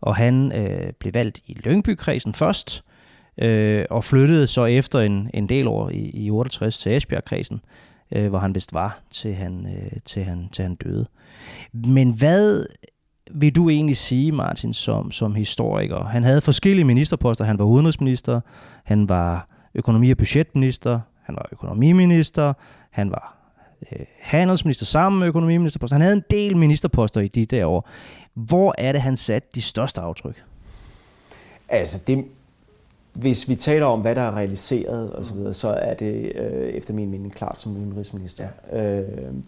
[0.00, 2.84] Og han øh, blev valgt i Lyngbykredsen først,
[3.38, 7.60] øh, og flyttede så efter en, en del år i, i 68 til Esbjergkredsen,
[8.12, 11.06] øh, hvor han vist var, til han, øh, til, han, til han døde.
[11.72, 12.66] Men hvad
[13.30, 16.04] vil du egentlig sige, Martin, som, som historiker?
[16.04, 17.44] Han havde forskellige ministerposter.
[17.44, 18.40] Han var udenrigsminister,
[18.84, 22.52] han var økonomi- og budgetminister, han var økonomiminister,
[22.90, 23.38] han var
[23.92, 25.94] øh, handelsminister sammen med økonomiministerposter.
[25.94, 27.88] Han havde en del ministerposter i de der år.
[28.34, 30.44] Hvor er det, han satte de største aftryk?
[31.68, 32.24] Altså, det,
[33.12, 36.68] hvis vi taler om, hvad der er realiseret og så, videre, så er det øh,
[36.68, 38.48] efter min mening klart som udenrigsminister.
[38.72, 39.02] Øh,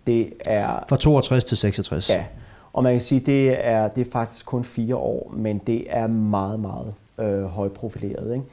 [0.07, 2.11] det er fra 62 til 66.
[2.11, 2.25] Ja,
[2.73, 6.07] og man kan sige, det er det er faktisk kun fire år, men det er
[6.07, 8.47] meget meget øh, højprofileret, ikke?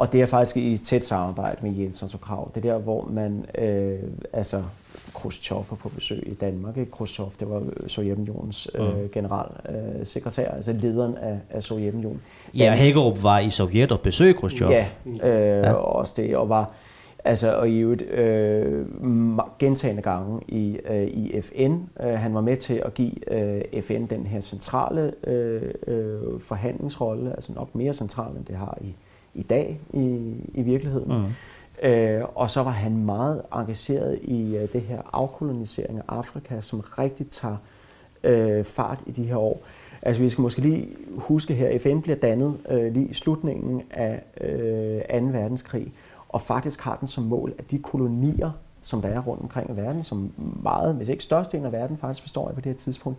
[0.00, 2.50] Og det er faktisk i tæt samarbejde med Jens og Krav.
[2.54, 3.98] Det er der, hvor man, øh,
[4.32, 4.62] altså
[5.14, 6.76] Khrushchev er på besøg i Danmark.
[6.76, 6.90] Ikke?
[6.90, 9.08] Khrushchev, det var Sovjetunionens øh, mm.
[9.12, 12.20] generalsekretær, altså lederen af, af Sovjetunionen.
[12.54, 14.70] Ja, Hækkerup var i Sovjet og besøgte Khrushchev.
[14.70, 16.70] Ja, øh, ja, også det, og var
[17.24, 18.86] Altså, og i øvrigt øh,
[19.58, 21.76] gentagende gange i, øh, i FN.
[22.02, 27.30] Øh, han var med til at give øh, FN den her centrale øh, øh, forhandlingsrolle,
[27.30, 28.94] altså nok mere central, end det har i,
[29.34, 31.12] i dag i, i virkeligheden.
[31.18, 31.88] Mm.
[31.88, 36.80] Øh, og så var han meget engageret i øh, det her afkolonisering af Afrika, som
[36.80, 37.56] rigtig tager
[38.24, 39.60] øh, fart i de her år.
[40.02, 44.22] Altså vi skal måske lige huske her, FN bliver dannet øh, lige i slutningen af
[44.40, 45.26] øh, 2.
[45.26, 45.92] verdenskrig,
[46.28, 48.50] og faktisk har den som mål, at de kolonier,
[48.82, 52.22] som der er rundt omkring i verden, som meget, hvis ikke størstedelen af verden faktisk
[52.22, 53.18] består af på det her tidspunkt,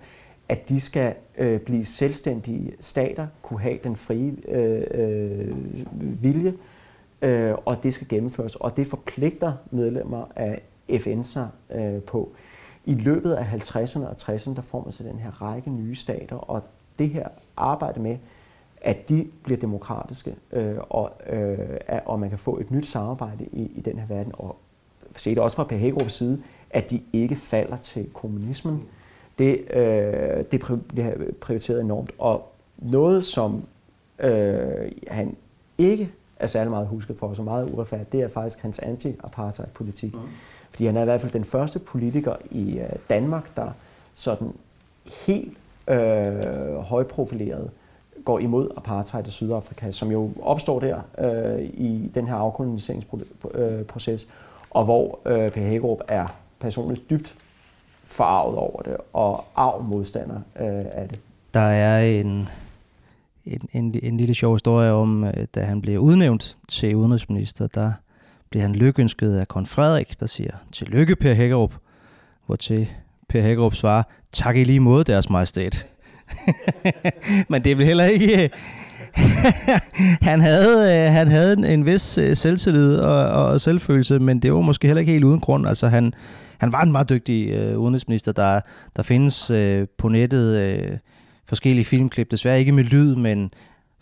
[0.51, 5.55] at de skal øh, blive selvstændige stater, kunne have den frie øh, øh,
[6.23, 6.53] vilje,
[7.21, 8.55] øh, og det skal gennemføres.
[8.55, 10.61] Og det forpligter medlemmer af
[10.99, 12.31] FN sig øh, på.
[12.85, 16.35] I løbet af 50'erne og 60'erne, der får man så den her række nye stater,
[16.35, 16.63] og
[16.99, 18.17] det her arbejde med,
[18.81, 21.59] at de bliver demokratiske, øh, og, øh,
[22.05, 24.57] og man kan få et nyt samarbejde i, i den her verden, og
[25.15, 28.87] se det også fra Per Hækkerups side, at de ikke falder til kommunismen.
[29.39, 33.63] Det, øh, det bliver prioriteret enormt, og noget, som
[34.19, 35.35] øh, han
[35.77, 40.13] ikke er særlig meget husket for, så meget uretfærdigt, det er faktisk hans anti-apartheid-politik.
[40.13, 40.19] Mm.
[40.71, 43.71] Fordi han er i hvert fald den første politiker i øh, Danmark, der
[44.13, 44.53] sådan
[45.25, 47.69] helt øh, højprofileret
[48.25, 54.27] går imod apartheid i Sydafrika, som jo opstår der øh, i den her afkoloniseringsproces,
[54.69, 56.27] og hvor øh, Per Hækkerup er
[56.59, 57.35] personligt dybt
[58.11, 61.19] forarvet over det, og arv modstander øh, af det.
[61.53, 62.49] Der er en,
[63.45, 67.91] en, en, en lille sjov historie om, øh, da han blev udnævnt til udenrigsminister, der
[68.49, 71.73] bliver han lykønsket af kong Frederik, der siger, tillykke Per Hækkerup,
[72.45, 72.87] hvor til
[73.29, 75.87] Per Hækkerup svarer, tak i lige måde deres majestæt.
[77.49, 78.49] Men det er vel heller ikke...
[80.29, 84.61] han, havde, øh, han havde en vis øh, selvtillid og, og selvfølelse, men det var
[84.61, 85.67] måske heller ikke helt uden grund.
[85.67, 86.13] Altså han,
[86.57, 88.31] han var en meget dygtig øh, udenrigsminister.
[88.31, 88.61] Der,
[88.95, 90.97] der findes øh, på nettet øh,
[91.47, 93.51] forskellige filmklip, desværre ikke med lyd, men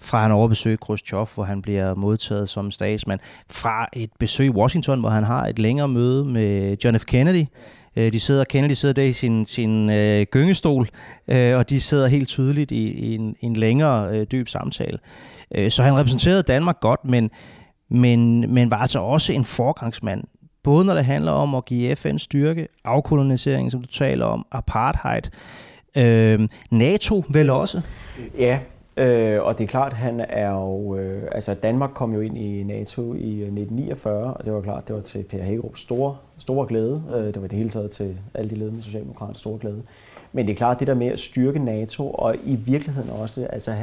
[0.02, 3.20] fra han i Khrushchev, hvor han bliver modtaget som statsmand,
[3.50, 7.06] fra et besøg i Washington, hvor han har et længere møde med John F.
[7.06, 7.46] Kennedy.
[7.96, 10.88] Øh, de sidder, Kennedy sidder der i sin, sin øh, gyngestol,
[11.28, 15.00] øh, og de sidder helt tydeligt i, i en, en længere øh, dyb samtale.
[15.56, 17.30] Øh, så han repræsenterede Danmark godt, men,
[17.90, 20.24] men, men var altså også en forgangsmand
[20.64, 25.22] både når det handler om at give FN styrke, afkolonisering, som du taler om, apartheid,
[25.98, 27.82] øh, NATO vel også?
[28.38, 28.60] Ja,
[29.00, 30.96] øh, og det er klart, han er jo...
[30.96, 34.88] Øh, altså Danmark kom jo ind i NATO i øh, 1949, og det var klart,
[34.88, 37.04] det var til Per Hækkerups store, store glæde.
[37.16, 39.82] Øh, det var det hele taget til alle de ledende socialdemokrater store glæde.
[40.34, 43.74] Men det er klart, det der med at styrke NATO, og i virkeligheden også, altså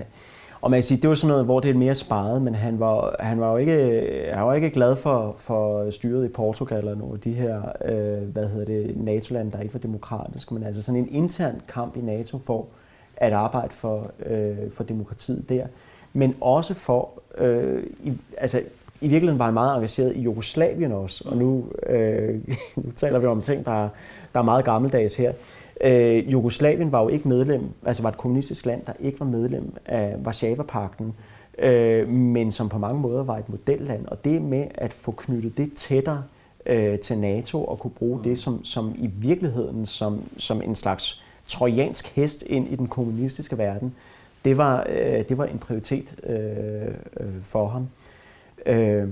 [0.60, 2.80] og man kan sige, det var sådan noget, hvor det er mere sparet, men han
[2.80, 6.94] var, han var jo ikke, han var ikke glad for, for styret i Portugal eller
[6.94, 10.82] nogle af de her, øh, hvad hedder det, NATO-lande, der ikke var demokratiske, men altså
[10.82, 12.66] sådan en intern kamp i NATO for
[13.16, 15.66] at arbejde for, øh, for demokratiet der,
[16.12, 18.62] men også for, øh, i, altså
[19.00, 22.40] i virkeligheden var han meget engageret i Jugoslavien også, og nu, øh,
[22.76, 23.88] nu taler vi om ting, der,
[24.34, 25.32] der er meget gammeldags her.
[25.80, 29.76] Øh, Jugoslavien var jo ikke medlem, altså var et kommunistisk land, der ikke var medlem
[29.86, 31.14] af Varsava-pakten,
[31.58, 34.06] øh, men som på mange måder var et modelland.
[34.06, 36.22] Og det med at få knyttet det tættere
[36.66, 41.22] øh, til NATO og kunne bruge det som, som i virkeligheden som, som en slags
[41.46, 43.94] trojansk hest ind i den kommunistiske verden,
[44.44, 46.88] det var, øh, det var en prioritet øh,
[47.20, 47.88] øh for ham.
[48.66, 49.08] Øh,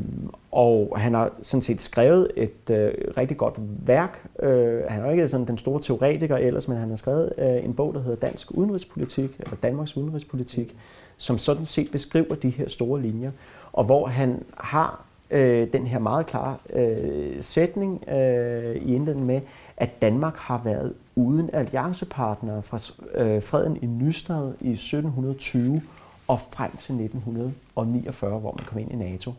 [0.53, 3.55] og han har sådan set skrevet et øh, rigtig godt
[3.87, 4.27] værk.
[4.43, 7.75] Øh, han er ikke sådan den store teoretiker ellers, men han har skrevet øh, en
[7.75, 10.77] bog, der hedder Dansk Udenrigspolitik, eller Danmarks Udenrigspolitik,
[11.17, 13.31] som sådan set beskriver de her store linjer,
[13.73, 19.41] og hvor han har øh, den her meget klare øh, sætning øh, i indledningen med,
[19.77, 22.79] at Danmark har været uden alliancepartnere fra
[23.15, 25.83] øh, freden i Nystad i 1720
[26.29, 29.33] og frem til 1949, hvor man kom ind i NATO.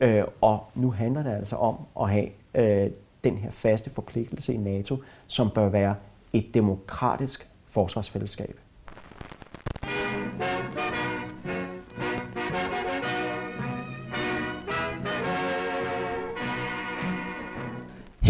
[0.00, 2.90] Øh, og nu handler det altså om at have øh,
[3.24, 5.94] den her faste forpligtelse i NATO, som bør være
[6.32, 8.58] et demokratisk forsvarsfællesskab.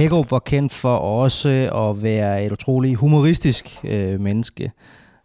[0.00, 4.72] Hækkerup var kendt for også at være et utroligt humoristisk øh, menneske.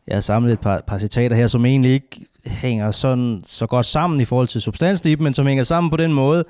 [0.08, 3.86] Jeg har samlet et par, par citater her, som egentlig ikke hænger sådan så godt
[3.86, 6.44] sammen i forhold til substansen i dem, men som hænger sammen på den måde,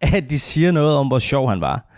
[0.00, 1.94] at de siger noget om, hvor sjov han var.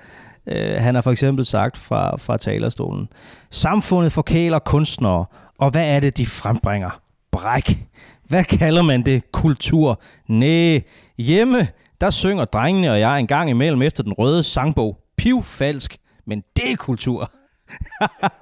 [0.47, 3.09] Øh, han har for eksempel sagt fra, fra talerstolen,
[3.51, 5.24] Samfundet forkæler kunstnere,
[5.59, 7.01] og hvad er det, de frembringer?
[7.33, 7.87] Bræk.
[8.28, 9.33] Hvad kalder man det?
[9.33, 10.01] Kultur.
[10.28, 10.81] Næh,
[11.18, 11.68] hjemme,
[12.01, 15.97] der synger drengene og jeg en gang imellem efter den røde sangbog pivfalsk,
[16.27, 17.33] men det er kultur.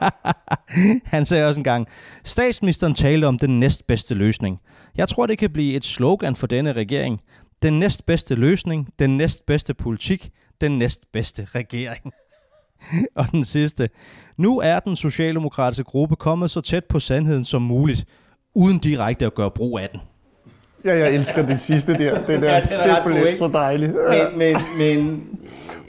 [1.15, 1.89] Han sagde også en gang,
[2.25, 4.61] statsministeren talte om den næstbedste løsning.
[4.97, 7.21] Jeg tror, det kan blive et slogan for denne regering.
[7.63, 12.13] Den næstbedste løsning, den næstbedste politik, den næstbedste regering.
[13.17, 13.89] Og den sidste.
[14.37, 18.05] Nu er den socialdemokratiske gruppe kommet så tæt på sandheden som muligt.
[18.55, 20.01] uden direkte at gøre brug af den.
[20.85, 22.19] Ja, jeg elsker det sidste der.
[22.27, 23.93] Det er, ja, er simpelthen så dejligt.
[23.95, 25.23] Men, men, men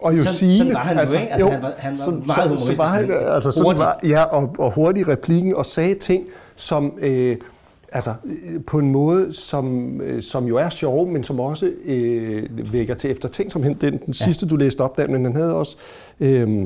[0.01, 1.33] og jo sådan, sådan var han altså, jo, ikke?
[1.33, 2.77] Altså, jo, han var, han var så, meget humoristisk.
[2.77, 3.79] så var han, altså, sådan hurtigt.
[3.79, 6.25] var, ja, og, og hurtig replikken, og sagde ting,
[6.55, 7.37] som, øh,
[7.91, 8.13] altså,
[8.67, 13.11] på en måde, som, øh, som jo er sjov, men som også øh, vækker til
[13.11, 13.75] eftertænksomhed.
[13.75, 14.11] Den, den ja.
[14.13, 15.77] sidste, du læste op der, men han havde også...
[16.19, 16.65] Øh,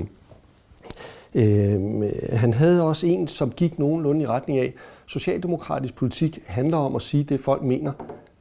[1.35, 4.73] øh, han havde også en, som gik nogenlunde i retning af,
[5.05, 7.91] socialdemokratisk politik handler om at sige det, folk mener,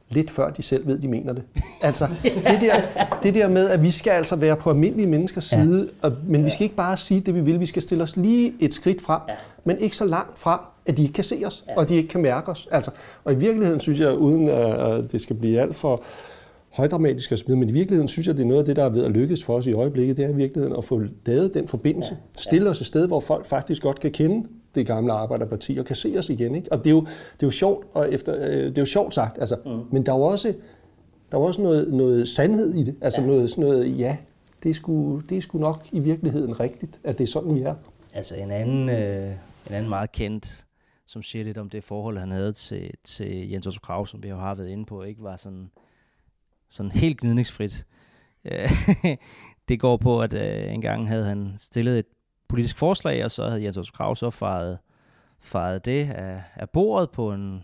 [0.09, 1.43] lidt før de selv ved, de mener det.
[1.81, 2.81] Altså, det der,
[3.23, 6.07] det der med, at vi skal altså være på almindelige menneskers side, ja.
[6.07, 7.59] og, men vi skal ikke bare sige det, vi vil.
[7.59, 9.33] Vi skal stille os lige et skridt frem, ja.
[9.63, 11.77] men ikke så langt frem, at de ikke kan se os, ja.
[11.77, 12.67] og de ikke kan mærke os.
[12.71, 12.91] Altså,
[13.23, 16.03] og i virkeligheden synes jeg, uden at det skal blive alt for
[16.73, 19.03] højdramatisk osv., men i virkeligheden synes jeg, det er noget af det, der er ved
[19.05, 22.13] at lykkes for os i øjeblikket, det er i virkeligheden at få lavet den forbindelse.
[22.13, 22.41] Ja.
[22.41, 25.95] Stille os et sted, hvor folk faktisk godt kan kende det gamle arbejderparti og kan
[25.95, 26.55] se os igen.
[26.55, 26.71] Ikke?
[26.71, 29.13] Og det er, jo, det er jo sjovt, og efter, øh, det er jo sjovt
[29.13, 29.71] sagt, altså, mm.
[29.91, 30.53] men der er jo også,
[31.31, 32.95] der er også noget, noget sandhed i det.
[33.01, 33.27] Altså ja.
[33.27, 34.17] noget, sådan noget, ja,
[34.63, 37.61] det er, sgu, det er sgu nok i virkeligheden rigtigt, at det er sådan, vi
[37.61, 37.75] er.
[38.13, 39.31] Altså en anden, øh,
[39.69, 40.65] en anden meget kendt,
[41.07, 44.29] som siger lidt om det forhold, han havde til, til Jens Otto Krav, som vi
[44.29, 45.69] jo har været inde på, ikke var sådan,
[46.73, 47.85] sådan helt gnidningsfrit.
[49.69, 52.05] det går på, at øh, engang havde han stillet et
[52.47, 54.77] politisk forslag, og så havde Jens Otto Krav så faret,
[55.39, 57.63] faret det af, af bordet på en,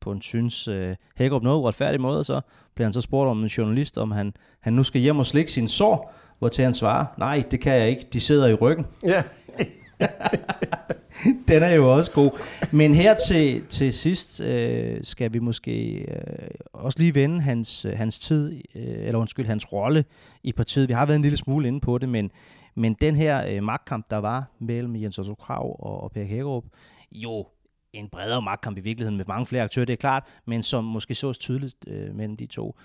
[0.00, 2.40] på en synes øh, Hækkerup noget uretfærdig måde, og så
[2.74, 5.52] blev han så spurgt om en journalist, om han, han nu skal hjem og slikke
[5.52, 8.86] sin sår, hvor til han svarer, nej, det kan jeg ikke, de sidder i ryggen.
[9.04, 9.22] Ja.
[11.48, 12.30] Den er jo også god.
[12.72, 17.92] Men her til, til sidst øh, skal vi måske øh, også lige vende hans, øh,
[17.92, 20.04] hans tid, øh, eller undskyld, hans rolle
[20.42, 20.88] i partiet.
[20.88, 22.30] Vi har været en lille smule inde på det, men,
[22.74, 26.64] men den her øh, magtkamp, der var mellem Jens Otto Krav og, og Per Hækkerup,
[27.12, 27.46] jo
[27.92, 31.14] en bredere magtkamp i virkeligheden med mange flere aktører, det er klart, men som måske
[31.14, 32.78] sås tydeligt øh, mellem de to.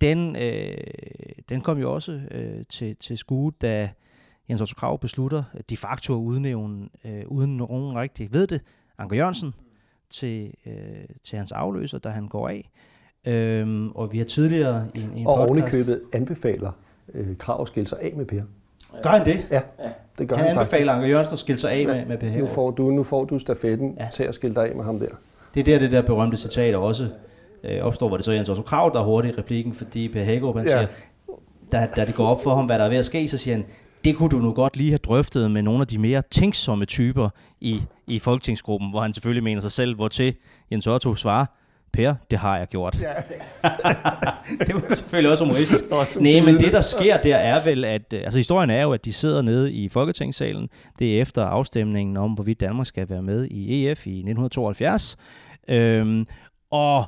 [0.00, 0.76] Den, øh,
[1.48, 3.90] den kom jo også øh, til, til skue, da
[4.50, 8.60] Jens Otto Krav beslutter de facto at udnævne, øh, uden nogen rigtig ved det,
[8.98, 9.54] Anker Jørgensen
[10.10, 10.72] til, øh,
[11.22, 12.70] til hans afløser, da han går af.
[13.26, 15.50] Øhm, og vi har tidligere i en, i en Og podcast...
[15.50, 16.70] ovenikøbet anbefaler
[17.14, 18.42] øh, Krav at skille sig af med Per.
[19.02, 19.46] Gør han det?
[19.50, 19.60] Ja,
[20.18, 22.46] det gør Han han, anbefaler Anker Jørgensen at skille sig af med, med Per Nu
[22.46, 24.08] får, du, nu får du stafetten Ja.
[24.12, 25.06] til at skille dig af med ham der.
[25.54, 27.08] Det er der, det der berømte citat også
[27.64, 30.08] øh, opstår, hvor det så er Jens Otto Krav, der er hurtig i replikken, fordi
[30.08, 30.70] Per Hækkerup, han Ja.
[30.70, 30.86] siger,
[31.72, 33.56] da, da det går op for ham, hvad der er ved at ske, så siger
[33.56, 33.64] han,
[34.04, 37.28] det kunne du nu godt lige have drøftet med nogle af de mere tænksomme typer
[37.60, 40.34] i, i folketingsgruppen, hvor han selvfølgelig mener sig selv, hvor til
[40.70, 41.46] Jens Otto svarer,
[41.92, 43.02] Per, det har jeg gjort.
[43.02, 43.12] Ja.
[44.66, 45.84] det var selvfølgelig også humoristisk.
[46.20, 49.04] Nej, men det der sker der er vel, at øh, altså historien er jo, at
[49.04, 50.68] de sidder nede i Folketingssalen.
[50.98, 55.16] Det er efter afstemningen om, hvorvidt Danmark skal være med i EF i 1972.
[55.68, 56.26] Øhm,
[56.70, 57.04] og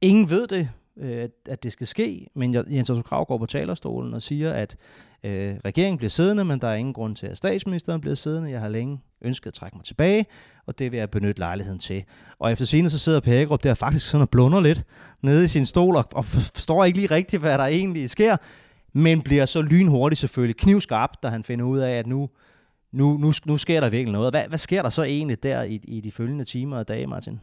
[0.00, 0.68] ingen ved det,
[1.00, 4.52] øh, at- at det skal ske, men Jens Otto Krav går på talerstolen og siger,
[4.52, 4.76] at
[5.24, 8.50] øh, regeringen bliver siddende, men der er ingen grund til, at statsministeren bliver siddende.
[8.50, 10.26] Jeg har længe ønsket at trække mig tilbage,
[10.66, 12.04] og det vil jeg benytte lejligheden til.
[12.38, 14.84] Og efter sine så sidder Pækkerup der faktisk sådan og blunder lidt
[15.22, 18.36] nede i sin stol, og, og forstår ikke lige rigtigt, hvad der egentlig sker,
[18.92, 22.28] men bliver så lynhurtigt selvfølgelig knivskarp, da han finder ud af, at nu,
[22.92, 24.32] nu, nu, nu sker der virkelig noget.
[24.32, 27.40] Hvad, hvad sker der så egentlig der i, i de følgende timer og dage, Martin?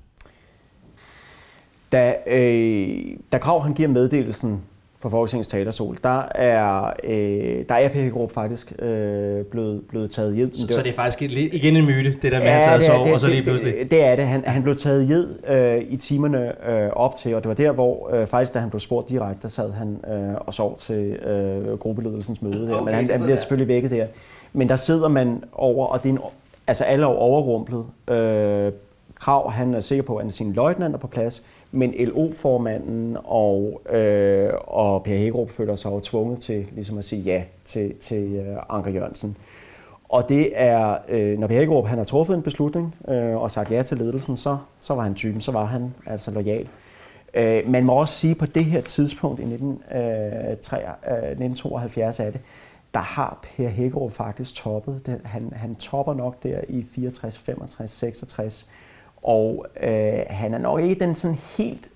[1.93, 2.97] Da, øh,
[3.31, 4.61] da Krav han giver meddelelsen
[5.01, 10.35] på Folketingets talerstol, der er, øh, der er Per Hækkerup faktisk øh, blevet, blevet taget
[10.35, 10.53] hjem.
[10.53, 13.03] Så, så det er faktisk igen en myte, det der med, at han er- over,
[13.05, 13.73] det, og så lige pludselig...
[13.79, 14.25] Det, det er det.
[14.27, 17.71] Han, han blev taget hjem øh, i timerne øh, op til, og det var der,
[17.71, 20.95] hvor øh, faktisk, da han blev spurgt direkte, der sad han øh, og sov til
[21.13, 22.75] øh, gruppeledelsens møde der.
[22.75, 24.05] Okay, Men han, han bliver selvfølgelig vækket der.
[24.53, 26.19] Men der sidder man over, og det er en,
[26.67, 27.85] altså alle er overrumplet.
[28.17, 28.71] Øh,
[29.19, 31.43] Krav, han er sikker på, at sine løjtnanter på plads,
[31.75, 37.21] men LO-formanden og, øh, og Per Hækkerup føler sig jo tvunget til ligesom at sige
[37.21, 39.37] ja til, til øh, Anker Jørgensen.
[40.09, 43.71] Og det er, øh, når Per Hækkerup han har truffet en beslutning øh, og sagt
[43.71, 46.67] ja til ledelsen, så, så var han typen, så var han altså lojal.
[47.33, 49.97] Øh, man må også sige, at på det her tidspunkt i 19, øh,
[50.61, 52.41] 3, øh, 1972 er det,
[52.93, 55.05] der har Per Hækkerup faktisk toppet.
[55.05, 58.69] Den, han, han topper nok der i 64, 65, 66.
[59.23, 61.89] Og øh, han er nok ikke den sådan helt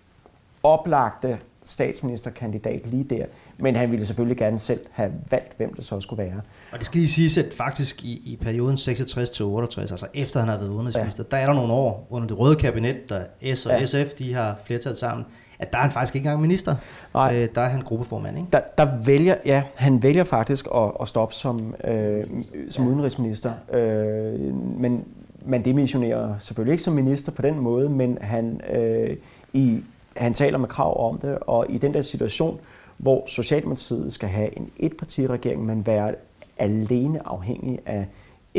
[0.63, 3.25] oplagte statsministerkandidat lige der.
[3.57, 6.41] Men han ville selvfølgelig gerne selv have valgt, hvem det så skulle være.
[6.71, 10.39] Og det skal lige siges, at faktisk i, i perioden 66 til 68, altså efter
[10.39, 11.37] han har været udenrigsminister, ja.
[11.37, 13.21] der er der nogle år under det røde kabinet, der
[13.55, 13.79] S og Ja.
[13.79, 13.85] ja.
[13.85, 15.25] SF, de har flertal sammen,
[15.59, 16.75] at der er han faktisk ikke engang minister.
[17.13, 17.35] Nej.
[17.35, 18.49] Øh, der er han gruppeformand, ikke?
[18.53, 22.23] Der, der vælger, ja, han vælger faktisk at, at stoppe som, øh,
[22.69, 23.53] som udenrigsminister.
[23.73, 24.39] Øh,
[24.79, 25.05] men,
[25.47, 29.17] man demissionerer selvfølgelig ikke som minister på den måde, men han, øh,
[29.53, 29.83] i,
[30.15, 32.59] han taler med krav om det, og i den der situation,
[32.97, 36.15] hvor Socialdemokratiet skal have en etpartiregering, men være
[36.57, 38.07] alene afhængig af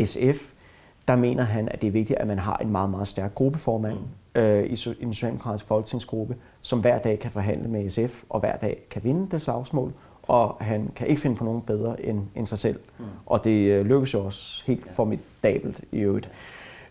[0.05, 0.53] SF,
[1.09, 3.99] der mener han, at det er vigtigt, at man har en meget, meget stærk gruppeformand
[4.35, 8.57] øh, i, i den socialdemokratiske folketingsgruppe, som hver dag kan forhandle med SF, og hver
[8.57, 12.47] dag kan vinde det slagsmål, og han kan ikke finde på nogen bedre end, end
[12.47, 12.81] sig selv.
[12.99, 13.05] Mm.
[13.27, 14.93] Og det øh, lykkes jo også helt ja.
[14.93, 16.31] formidabelt i øvrigt.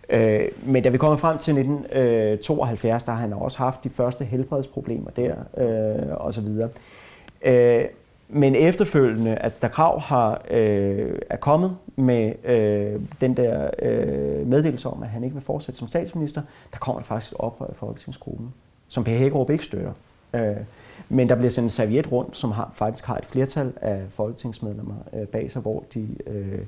[0.09, 3.89] Øh, men da vi kommer frem til 1972, øh, der har han også haft de
[3.89, 6.69] første helbredsproblemer der, øh, og så videre.
[7.41, 7.85] Øh,
[8.29, 14.89] men efterfølgende, altså da Krav har, øh, er kommet med øh, den der øh, meddelelse
[14.89, 16.41] om, at han ikke vil fortsætte som statsminister,
[16.71, 18.53] der kommer faktisk et oprør i Folketingsgruppen,
[18.87, 19.91] som Per Hækkerup ikke støtter.
[20.33, 20.55] Øh,
[21.09, 24.95] men der bliver sendt en serviet rundt, som har, faktisk har et flertal af folketingsmedlemmer
[25.13, 26.59] øh, bag sig, hvor de øh,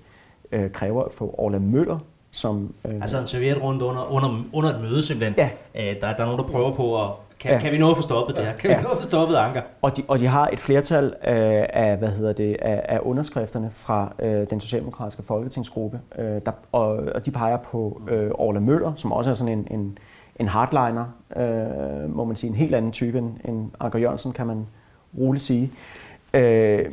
[0.52, 2.00] øh, kræver at få Orla Møller
[2.32, 2.74] som...
[2.88, 5.36] Øh, altså en serviet rundt under, under, under et møde simpelthen.
[5.38, 5.50] Ja.
[5.76, 7.60] Øh, der, der er nogen, der prøver på at kan, ja.
[7.60, 8.56] kan vi nå at få stoppet det her?
[8.56, 8.78] Kan ja.
[8.78, 9.62] vi nå at få stoppet Anker?
[9.82, 11.14] Og de, og de har et flertal øh,
[11.74, 16.88] af, hvad hedder det, af, af underskrifterne fra øh, den socialdemokratiske folketingsgruppe, øh, der, og,
[17.16, 19.98] og de peger på øh, Orla Møller, som også er sådan en, en,
[20.40, 21.06] en hardliner,
[21.36, 24.68] øh, må man sige, en helt anden type end, end Anker Jørgensen, kan man
[25.20, 25.72] roligt sige.
[26.34, 26.86] Øh,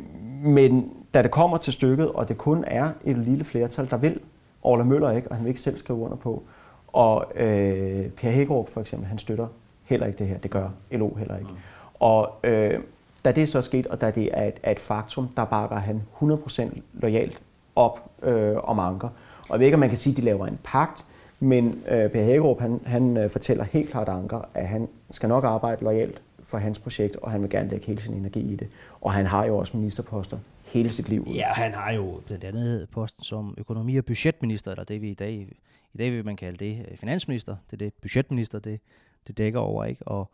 [0.43, 4.19] men da det kommer til stykket, og det kun er et lille flertal, der vil
[4.63, 6.43] Orla Møller ikke, og han vil ikke selv skrive under på,
[6.87, 9.47] og øh, Per Hækkerup for eksempel, han støtter
[9.83, 10.37] heller ikke det her.
[10.37, 11.49] Det gør LO heller ikke.
[11.49, 11.57] Mm.
[11.99, 12.79] Og øh,
[13.25, 15.75] da det er så sket, og da det er et, er et faktum, der bakker
[15.75, 17.41] han 100% lojalt
[17.75, 19.09] op øh, om Anker.
[19.41, 21.05] Og jeg ved ikke, om man kan sige, at de laver en pagt,
[21.39, 25.43] men øh, Per Hægerup, han, han øh, fortæller helt klart Anker, at han skal nok
[25.43, 28.67] arbejde lojalt for hans projekt, og han vil gerne lægge hele sin energi i det.
[29.01, 30.37] Og han har jo også ministerposter
[30.67, 31.27] hele sit liv.
[31.33, 35.13] Ja, han har jo blandt andet posten som økonomi- og budgetminister, eller det vi i
[35.13, 35.57] dag,
[35.93, 37.55] i dag vil man kalde det øh, finansminister.
[37.65, 38.79] Det er det budgetminister, det,
[39.27, 40.07] det dækker over, ikke?
[40.07, 40.31] Og,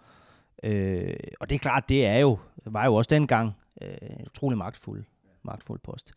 [0.64, 4.58] øh, og det er klart, det er jo, var jo også dengang øh, en utrolig
[4.58, 5.04] magtfuld,
[5.44, 6.14] magtfuld post.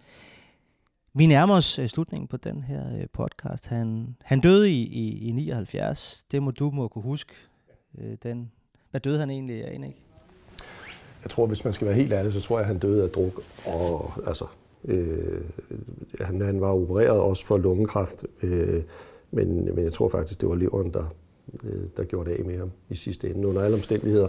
[1.15, 3.69] Vi nærmer os øh, slutningen på den her øh, podcast.
[3.69, 6.25] Han, han døde i, i, i 79.
[6.33, 7.35] Det må du må kunne huske.
[7.99, 8.53] Øh, den.
[8.91, 10.06] Hvad døde han egentlig af, ikke?
[11.27, 13.09] Jeg tror, hvis man skal være helt ærlig, så tror jeg, at han døde af
[13.09, 13.43] druk.
[13.67, 14.45] Og, altså,
[14.85, 15.41] øh,
[16.21, 18.83] han, han var opereret også for lungekræft, øh,
[19.31, 21.15] men, men jeg tror faktisk, det var leveren, der,
[21.65, 23.49] Øh, der gjorde det af med ham i sidste ende.
[23.49, 24.29] Under alle omstændigheder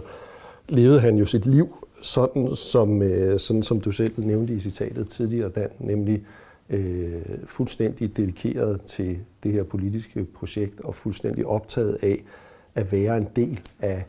[0.68, 5.08] levede han jo sit liv sådan, som, øh, sådan, som du selv nævnte i citatet
[5.08, 6.26] tidligere, Dan, nemlig
[6.70, 12.24] øh, fuldstændig dedikeret til det her politiske projekt og fuldstændig optaget af
[12.74, 14.04] at være en del af,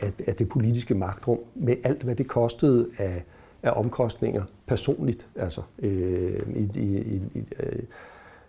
[0.00, 3.24] af, af det politiske magtrum med alt, hvad det kostede af,
[3.62, 5.28] af omkostninger personligt.
[5.36, 7.82] Altså, øh, i, i, i, i, øh,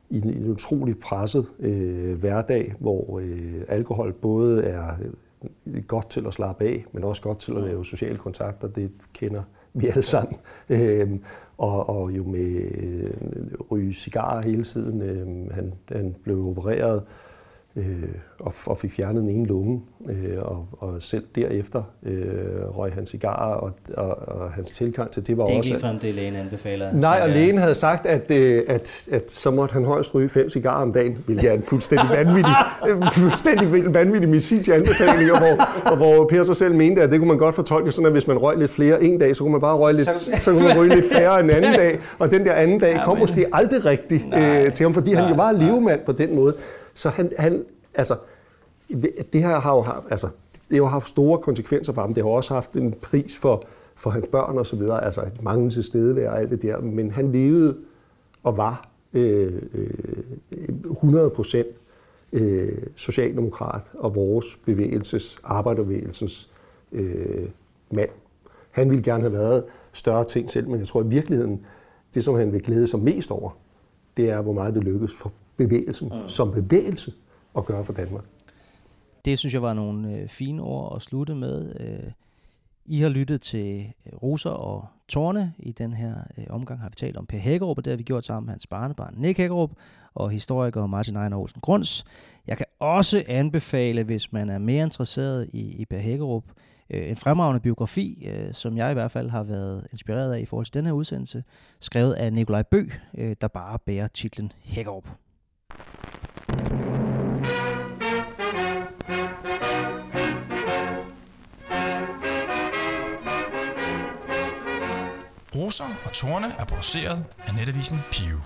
[0.09, 4.91] i en, en utrolig presset øh, hverdag, hvor øh, alkohol både er
[5.65, 8.67] øh, godt til at slappe af, men også godt til at lave sociale kontakter.
[8.67, 9.43] Det kender
[9.73, 10.37] vi alle sammen.
[10.69, 11.09] Øh,
[11.57, 13.13] og, og jo med øh,
[13.71, 15.01] ryge cigarer hele tiden.
[15.01, 17.26] Øh, han, han blev opereret øh,
[18.39, 23.05] og, og fik fjernet den ene lunge, øh, og, og selv derefter øh, røg han
[23.05, 25.67] cigarer, og, og, og hans tilgang til det var det også...
[25.67, 26.93] Det er ikke frem det, lægen anbefaler.
[26.93, 30.49] Nej, og lægen havde sagt, at, øh, at, at så måtte han højst ryge fem
[30.49, 32.53] cigarer om dagen, hvilket er en fuldstændig vanvittig,
[33.21, 37.27] fuldstændig vanvittig medicin til anbefalinger, hvor, og hvor Per så selv mente, at det kunne
[37.27, 39.61] man godt fortolke sådan, at hvis man røg lidt flere en dag, så kunne man
[39.61, 42.45] bare røge lidt, så, så kunne man ryge lidt færre en anden dag, og den
[42.45, 43.21] der anden dag ja, kom men...
[43.21, 46.55] måske aldrig rigtigt øh, til ham, fordi nej, han jo var levemand på den måde.
[46.97, 48.17] Så han, han altså,
[49.33, 52.13] det her har jo, altså, det har jo haft store konsekvenser for ham.
[52.13, 53.63] Det har også haft en pris for,
[53.95, 56.79] for hans børn og så videre, altså mange til stedevær og alt det der.
[56.79, 57.77] Men han levede
[58.43, 59.89] og var øh, øh
[60.91, 61.67] 100 procent
[62.33, 66.49] øh, socialdemokrat og vores bevægelses, arbejderbevægelsens
[66.91, 67.49] øh,
[67.91, 68.09] mand.
[68.71, 71.61] Han ville gerne have været større ting selv, men jeg tror i virkeligheden,
[72.13, 73.57] det som han vil glæde sig mest over,
[74.17, 76.27] det er, hvor meget det lykkedes for bevægelsen mm.
[76.27, 77.13] som bevægelse
[77.57, 78.23] at gøre for Danmark.
[79.25, 81.75] Det synes jeg var nogle øh, fine ord at slutte med.
[81.79, 82.11] Øh,
[82.85, 85.53] I har lyttet til øh, Roser og Tårne.
[85.59, 88.03] I den her øh, omgang har vi talt om Per Hækkerup, og det har vi
[88.03, 89.71] gjort sammen med hans barnebarn Nick Hækkerup
[90.13, 92.05] og historiker Martin Ejner Olsen Grunds.
[92.47, 96.43] Jeg kan også anbefale, hvis man er mere interesseret i, i Per Hækkerup,
[96.89, 100.45] øh, en fremragende biografi, øh, som jeg i hvert fald har været inspireret af i
[100.45, 101.43] forhold til den her udsendelse,
[101.79, 102.85] skrevet af Nikolaj Bø,
[103.17, 105.09] øh, der bare bærer titlen Hækkerup.
[115.57, 118.39] Roser og Torne er produceret af netavisen Pio.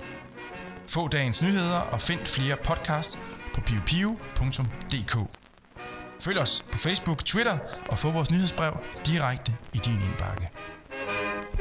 [0.88, 3.20] Få dagens nyheder og find flere podcasts
[3.54, 5.18] på biopio.dk.
[6.20, 7.58] Følg os på Facebook, Twitter
[7.90, 10.50] og få vores nyhedsbrev direkte i din indbakke.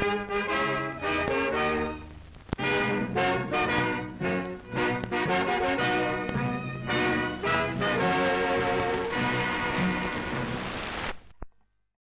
[0.01, 0.40] thank you